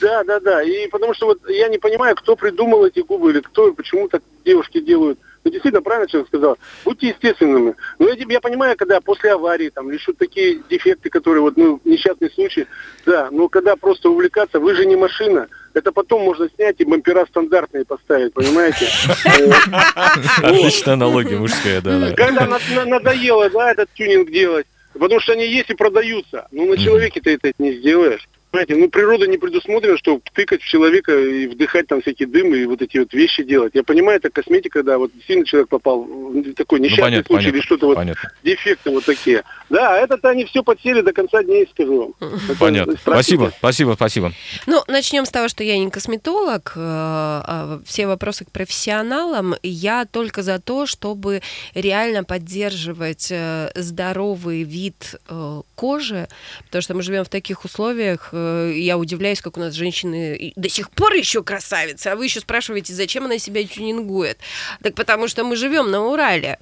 Да, 0.00 0.22
да, 0.24 0.40
да. 0.40 0.62
И 0.62 0.88
потому 0.88 1.14
что 1.14 1.26
вот 1.26 1.38
я 1.48 1.68
не 1.68 1.78
понимаю, 1.78 2.14
кто 2.16 2.34
придумал 2.36 2.84
эти 2.84 3.00
губы 3.00 3.30
или 3.30 3.40
кто 3.40 3.68
и 3.68 3.72
почему 3.72 4.08
так 4.08 4.22
девушки 4.44 4.80
делают. 4.80 5.18
Ну, 5.44 5.50
действительно, 5.52 5.82
правильно 5.82 6.08
человек 6.08 6.28
сказал. 6.28 6.58
Будьте 6.84 7.08
естественными. 7.08 7.74
Ну, 7.98 8.08
я, 8.08 8.14
я 8.28 8.40
понимаю, 8.40 8.76
когда 8.76 9.00
после 9.00 9.32
аварии, 9.32 9.70
там, 9.70 9.90
или 9.90 9.98
такие 10.18 10.60
дефекты, 10.68 11.08
которые, 11.10 11.40
вот, 11.42 11.56
ну, 11.56 11.80
несчастный 11.84 12.30
случай, 12.30 12.66
да, 13.06 13.28
но 13.30 13.48
когда 13.48 13.76
просто 13.76 14.10
увлекаться, 14.10 14.58
вы 14.60 14.74
же 14.74 14.84
не 14.86 14.96
машина, 14.96 15.48
это 15.74 15.92
потом 15.92 16.22
можно 16.22 16.48
снять 16.54 16.76
и 16.78 16.84
бампера 16.84 17.26
стандартные 17.26 17.84
поставить, 17.84 18.32
понимаете? 18.34 18.88
Отличная 20.42 20.94
аналогия 20.94 21.38
мужская, 21.38 21.80
да. 21.80 21.98
да. 21.98 22.14
Когда 22.14 22.46
на- 22.46 22.84
надоело, 22.84 23.48
да, 23.50 23.70
этот 23.70 23.88
тюнинг 23.94 24.30
делать, 24.30 24.66
потому 24.92 25.20
что 25.20 25.32
они 25.32 25.46
есть 25.46 25.70
и 25.70 25.74
продаются. 25.74 26.48
Ну, 26.50 26.66
на 26.66 26.76
человеке 26.76 27.20
ты 27.20 27.34
это 27.34 27.52
не 27.58 27.72
сделаешь. 27.74 28.28
Понимаете, 28.50 28.76
ну 28.76 28.88
природа 28.88 29.26
не 29.26 29.36
предусмотрена, 29.36 29.98
чтобы 29.98 30.22
тыкать 30.32 30.62
в 30.62 30.66
человека 30.66 31.16
и 31.18 31.46
вдыхать 31.48 31.86
там 31.86 32.00
всякие 32.00 32.28
дымы 32.28 32.58
и 32.58 32.64
вот 32.66 32.80
эти 32.80 32.98
вот 32.98 33.12
вещи 33.12 33.42
делать. 33.42 33.72
Я 33.74 33.82
понимаю, 33.84 34.18
это 34.18 34.30
косметика, 34.30 34.82
да, 34.82 34.96
вот 34.96 35.10
сильно 35.26 35.44
человек 35.44 35.68
попал 35.68 36.02
в 36.02 36.54
такой 36.54 36.78
Ну, 36.78 36.86
несчастный 36.86 37.02
понятно, 37.04 37.26
случай 37.26 37.42
понятно, 37.42 37.56
или 37.56 37.64
что-то 37.64 37.86
вот, 37.86 37.96
понятно. 37.96 38.32
дефекты 38.42 38.90
вот 38.90 39.04
такие. 39.04 39.42
Да, 39.68 39.94
а 39.94 39.98
это-то 39.98 40.30
они 40.30 40.46
все 40.46 40.62
подсели 40.62 41.02
до 41.02 41.12
конца 41.12 41.42
дней, 41.42 41.68
скажу 41.70 42.14
вам. 42.20 42.38
Понятно. 42.58 42.94
Спасибо, 42.96 43.52
спасибо, 43.58 43.92
спасибо. 43.94 44.32
Ну, 44.66 44.82
начнем 44.88 45.26
с 45.26 45.30
того, 45.30 45.48
что 45.48 45.62
я 45.62 45.78
не 45.78 45.90
косметолог. 45.90 46.72
э, 46.74 46.80
а 46.80 47.80
Все 47.84 48.06
вопросы 48.06 48.46
к 48.46 48.50
профессионалам. 48.50 49.54
Я 49.62 50.06
только 50.06 50.42
за 50.42 50.58
то, 50.58 50.86
чтобы 50.86 51.42
реально 51.74 52.24
поддерживать 52.24 53.28
э, 53.30 53.70
здоровый 53.74 54.62
вид 54.62 55.16
э, 55.28 55.60
кожи, 55.74 56.28
потому 56.66 56.82
что 56.82 56.94
мы 56.94 57.02
живем 57.02 57.24
в 57.24 57.28
таких 57.28 57.64
условиях. 57.64 58.30
Э, 58.38 58.72
Я 58.76 58.98
удивляюсь, 58.98 59.40
как 59.40 59.56
у 59.56 59.60
нас 59.60 59.74
женщины 59.74 60.52
до 60.56 60.68
сих 60.68 60.90
пор 60.90 61.12
еще 61.14 61.42
красавицы, 61.42 62.08
а 62.08 62.16
вы 62.16 62.24
еще 62.24 62.40
спрашиваете, 62.40 62.92
зачем 62.92 63.24
она 63.24 63.38
себя 63.38 63.64
тюнингует. 63.64 64.38
Так 64.82 64.94
потому 64.94 65.28
что 65.28 65.44
мы 65.44 65.56
живем 65.56 65.90
на 65.90 66.04
Урале. 66.04 66.58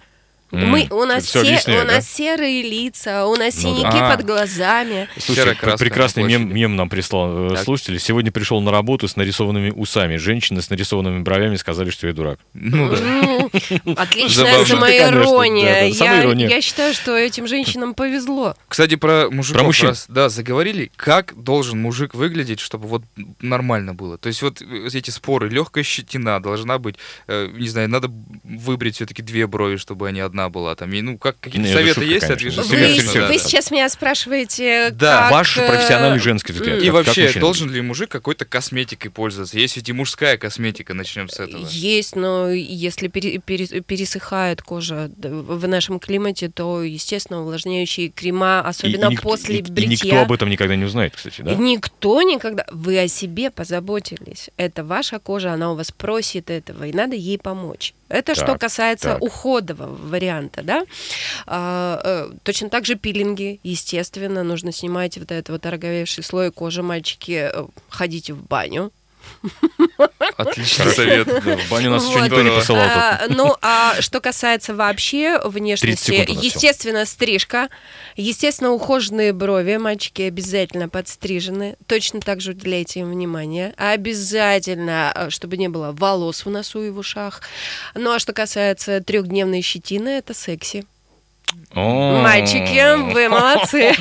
Мы, 0.52 0.86
у, 0.90 1.04
нас 1.04 1.24
всё 1.24 1.42
се- 1.42 1.48
объясняет, 1.48 1.84
у 1.84 1.86
да? 1.88 1.94
нас 1.94 2.08
серые 2.08 2.62
лица, 2.62 3.26
у 3.26 3.34
нас 3.36 3.54
Ну 3.62 3.74
да. 3.74 3.78
синяки 3.80 3.96
А. 3.98 4.16
под 4.16 4.24
глазами. 4.26 5.08
Слушай, 5.18 5.56
прекрасный 5.56 6.22
мем, 6.22 6.54
мем 6.54 6.76
нам 6.76 6.88
прислал 6.88 7.46
э, 7.46 7.54
Так. 7.56 7.64
слушатель. 7.64 7.98
Сегодня 7.98 8.30
пришел 8.30 8.60
на 8.60 8.70
работу 8.70 9.08
с 9.08 9.16
нарисованными 9.16 9.70
усами. 9.70 10.16
Женщины 10.16 10.62
с 10.62 10.70
нарисованными 10.70 11.22
бровями 11.22 11.56
сказали, 11.56 11.90
что 11.90 12.06
я 12.06 12.12
дурак. 12.12 12.38
Ну 12.54 12.90
да. 12.90 12.96
М, 12.96 13.50
Отличная 13.96 14.64
самоирония. 14.64 15.92
Да, 15.98 16.22
да, 16.22 16.32
Я, 16.54 16.60
считаю, 16.60 16.94
что 16.94 17.16
этим 17.16 17.46
женщинам 17.46 17.94
повезло. 17.94 18.54
Кстати, 18.68 18.96
про 18.96 19.28
мужиков 19.30 19.58
Про 19.60 19.66
мужчин. 19.66 19.94
да, 20.08 20.28
заговорили. 20.28 20.90
Как 20.96 21.34
должен 21.42 21.80
мужик 21.80 22.14
выглядеть, 22.14 22.60
чтобы 22.60 22.86
вот 22.88 23.02
нормально 23.40 23.94
было? 23.94 24.18
То 24.18 24.28
есть 24.28 24.42
вот 24.42 24.62
э, 24.62 24.88
эти 24.92 25.10
споры, 25.10 25.48
легкая 25.48 25.84
щетина 25.84 26.40
должна 26.40 26.78
быть, 26.78 26.96
э, 27.26 27.48
не 27.52 27.68
знаю, 27.68 27.88
надо 27.88 28.10
выбрить 28.44 28.96
все-таки 28.96 29.22
две 29.22 29.46
брови, 29.46 29.76
чтобы 29.76 30.08
они 30.08 30.20
одна 30.20 30.35
была. 30.48 30.74
Там, 30.74 30.92
и, 30.92 31.02
ну, 31.02 31.18
как 31.18 31.38
какие-то 31.40 31.68
это 31.68 31.76
советы 31.78 31.94
шутка, 32.00 32.10
есть 32.14 32.24
от 32.30 32.38
конечно. 32.38 32.62
Вы, 32.62 32.68
совет, 32.68 33.14
да, 33.14 33.26
вы 33.28 33.32
да. 33.32 33.38
сейчас 33.38 33.70
меня 33.70 33.88
спрашиваете, 33.88 34.90
Да, 34.90 35.22
как, 35.22 35.32
Ваш 35.32 35.58
э, 35.58 35.66
профессиональный 35.66 36.18
женский 36.18 36.52
взгляд. 36.52 36.78
И 36.78 36.86
Как- 36.86 36.94
как 36.96 37.06
вообще, 37.06 37.22
мужчина 37.24 37.40
должен 37.40 37.70
ли 37.70 37.80
мужик 37.80 38.10
какой-то 38.10 38.44
косметикой 38.44 39.10
пользоваться? 39.10 39.58
Есть 39.58 39.76
ведь 39.76 39.88
и 39.88 39.92
мужская 39.92 40.36
косметика, 40.36 40.94
начнем 40.94 41.28
с 41.28 41.38
этого. 41.40 41.66
Есть, 41.70 42.16
но 42.16 42.50
если 42.50 43.08
пере- 43.08 43.38
пере- 43.38 43.80
пересыхает 43.80 44.62
кожа 44.62 45.10
в 45.18 45.66
нашем 45.68 45.98
климате, 45.98 46.48
то, 46.48 46.82
естественно, 46.82 47.42
увлажняющие 47.42 48.08
крема, 48.08 48.62
И- 48.64 48.68
особенно 48.68 49.06
и 49.06 49.10
ник- 49.10 49.22
после 49.22 49.56
и- 49.56 49.58
и 49.58 49.62
бритья. 49.62 49.90
никто 50.06 50.20
об 50.22 50.32
этом 50.32 50.48
никогда 50.50 50.76
не 50.76 50.84
узнает, 50.84 51.14
кстати, 51.16 51.42
да? 51.42 51.54
Никто 51.54 52.22
никогда... 52.22 52.64
Вы 52.70 52.98
о 52.98 53.08
себе 53.08 53.50
позаботились. 53.50 54.50
Это 54.56 54.84
ваша 54.84 55.18
кожа, 55.18 55.52
она 55.52 55.72
у 55.72 55.76
вас 55.76 55.90
просит 55.92 56.50
этого, 56.50 56.84
и 56.86 56.92
надо 56.92 57.16
ей 57.16 57.38
помочь. 57.38 57.94
Это 58.08 58.34
что 58.34 58.46
Так, 58.46 58.60
касается 58.60 59.14
так. 59.14 59.22
уходового 59.22 59.94
варианта, 59.96 60.62
да? 60.62 60.84
А, 61.46 62.00
э, 62.04 62.30
точно 62.42 62.68
так 62.70 62.86
же 62.86 62.94
пилинги, 62.94 63.60
естественно, 63.62 64.42
нужно 64.44 64.72
снимать 64.72 65.18
вот 65.18 65.32
этот 65.32 65.48
вот 65.48 65.66
ороговевший 65.66 66.22
слой 66.22 66.52
кожи. 66.52 66.82
Мальчики, 66.82 67.50
э, 67.52 67.66
ходите 67.88 68.32
в 68.32 68.42
баню. 68.44 68.92
Отличный 70.36 70.92
совет. 70.92 71.26
Да, 71.26 71.56
в 71.56 71.70
баню 71.70 71.90
нас 71.90 72.04
еще 72.04 72.18
Вот. 72.18 72.24
никто 72.24 72.42
не 72.42 72.48
Здорово. 72.48 72.60
посылал. 72.60 72.82
А, 72.84 73.22
ну, 73.28 73.56
а 73.62 74.00
что 74.00 74.20
касается 74.20 74.74
вообще 74.74 75.38
30 75.38 75.54
внешности, 75.54 76.28
естественно, 76.44 77.06
стрижка, 77.06 77.68
естественно, 78.16 78.70
ухоженные 78.72 79.32
брови, 79.32 79.76
мальчики 79.76 80.22
обязательно 80.22 80.88
подстрижены, 80.88 81.76
точно 81.86 82.20
так 82.20 82.40
же 82.40 82.52
уделяйте 82.52 83.00
им 83.00 83.10
внимание, 83.10 83.74
обязательно, 83.76 85.12
а, 85.12 85.30
чтобы 85.30 85.56
не 85.56 85.68
было 85.68 85.92
волос 85.92 86.44
в 86.44 86.50
носу 86.50 86.82
и 86.82 86.90
в 86.90 86.98
ушах. 86.98 87.40
Ну, 87.94 88.12
а 88.12 88.18
что 88.18 88.32
касается 88.32 89.00
трехдневной 89.00 89.62
щетины, 89.62 90.08
это 90.08 90.34
секси. 90.34 90.84
Мальчики, 91.74 93.12
вы 93.12 93.28
молодцы. 93.28 93.90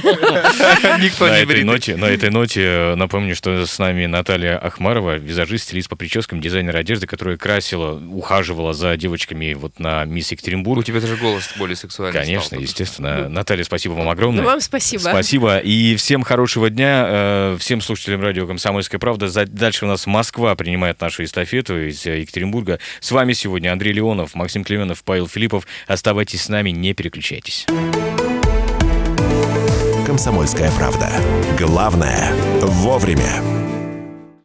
Никто 1.02 1.28
на 1.28 1.36
не 1.38 1.44
этой 1.44 1.64
ноте, 1.66 1.98
на 1.98 2.06
этой 2.06 2.30
ноте 2.30 2.62
э, 2.64 2.96
напомню, 2.96 3.36
что 3.36 3.66
с 3.66 3.78
нами 3.80 4.06
Наталья 4.06 4.58
Ахмарова, 4.58 5.18
визажист, 5.18 5.66
стилист 5.66 5.90
по 5.90 5.98
прическам, 5.98 6.40
дизайнер 6.40 6.76
одежды, 6.78 7.06
которая 7.06 7.36
красила, 7.36 8.00
ухаживала 8.00 8.72
за 8.72 8.96
девочками 8.96 9.54
вот 9.56 9.78
на 9.80 10.06
Мисс 10.06 10.32
У 10.32 10.36
Екатеринбург. 10.36 10.86
тебя 10.86 11.02
даже 11.02 11.18
голос 11.18 11.52
более 11.58 11.76
сексуальный 11.76 12.18
Конечно, 12.18 12.56
естественно. 12.56 13.28
Наталья, 13.28 13.66
спасибо 13.66 13.92
вам 13.94 14.08
огромное. 14.08 14.44
Ну, 14.44 14.48
вам 14.48 14.62
спасибо. 14.62 15.02
Спасибо. 15.02 15.58
И 15.58 15.98
всем 15.98 16.24
хорошего 16.24 16.70
дня. 16.70 17.06
э, 17.08 17.58
Всем 17.60 17.82
слушателям 17.82 18.22
радио 18.22 18.48
«Комсомольская 18.48 19.00
правда». 19.00 19.28
Дальше 19.48 19.84
у 19.86 19.88
нас 19.90 20.08
Москва 20.08 20.56
принимает 20.56 21.02
нашу 21.02 21.26
эстафету 21.26 21.78
из 21.78 22.06
э, 22.06 22.22
Екатеринбурга. 22.22 22.80
С 23.02 23.12
вами 23.12 23.34
сегодня 23.34 23.74
Андрей 23.74 23.92
Леонов, 23.92 24.34
Максим 24.34 24.64
Клеменов, 24.64 25.04
Павел 25.04 25.28
Филиппов. 25.28 25.68
Оставайтесь 25.88 26.44
с 26.44 26.50
нами, 26.50 26.70
не 26.70 26.94
переключайтесь. 26.94 27.35
«Комсомольская 30.06 30.72
правда». 30.72 31.10
Главное– 31.58 32.32
вовремя. 32.62 33.65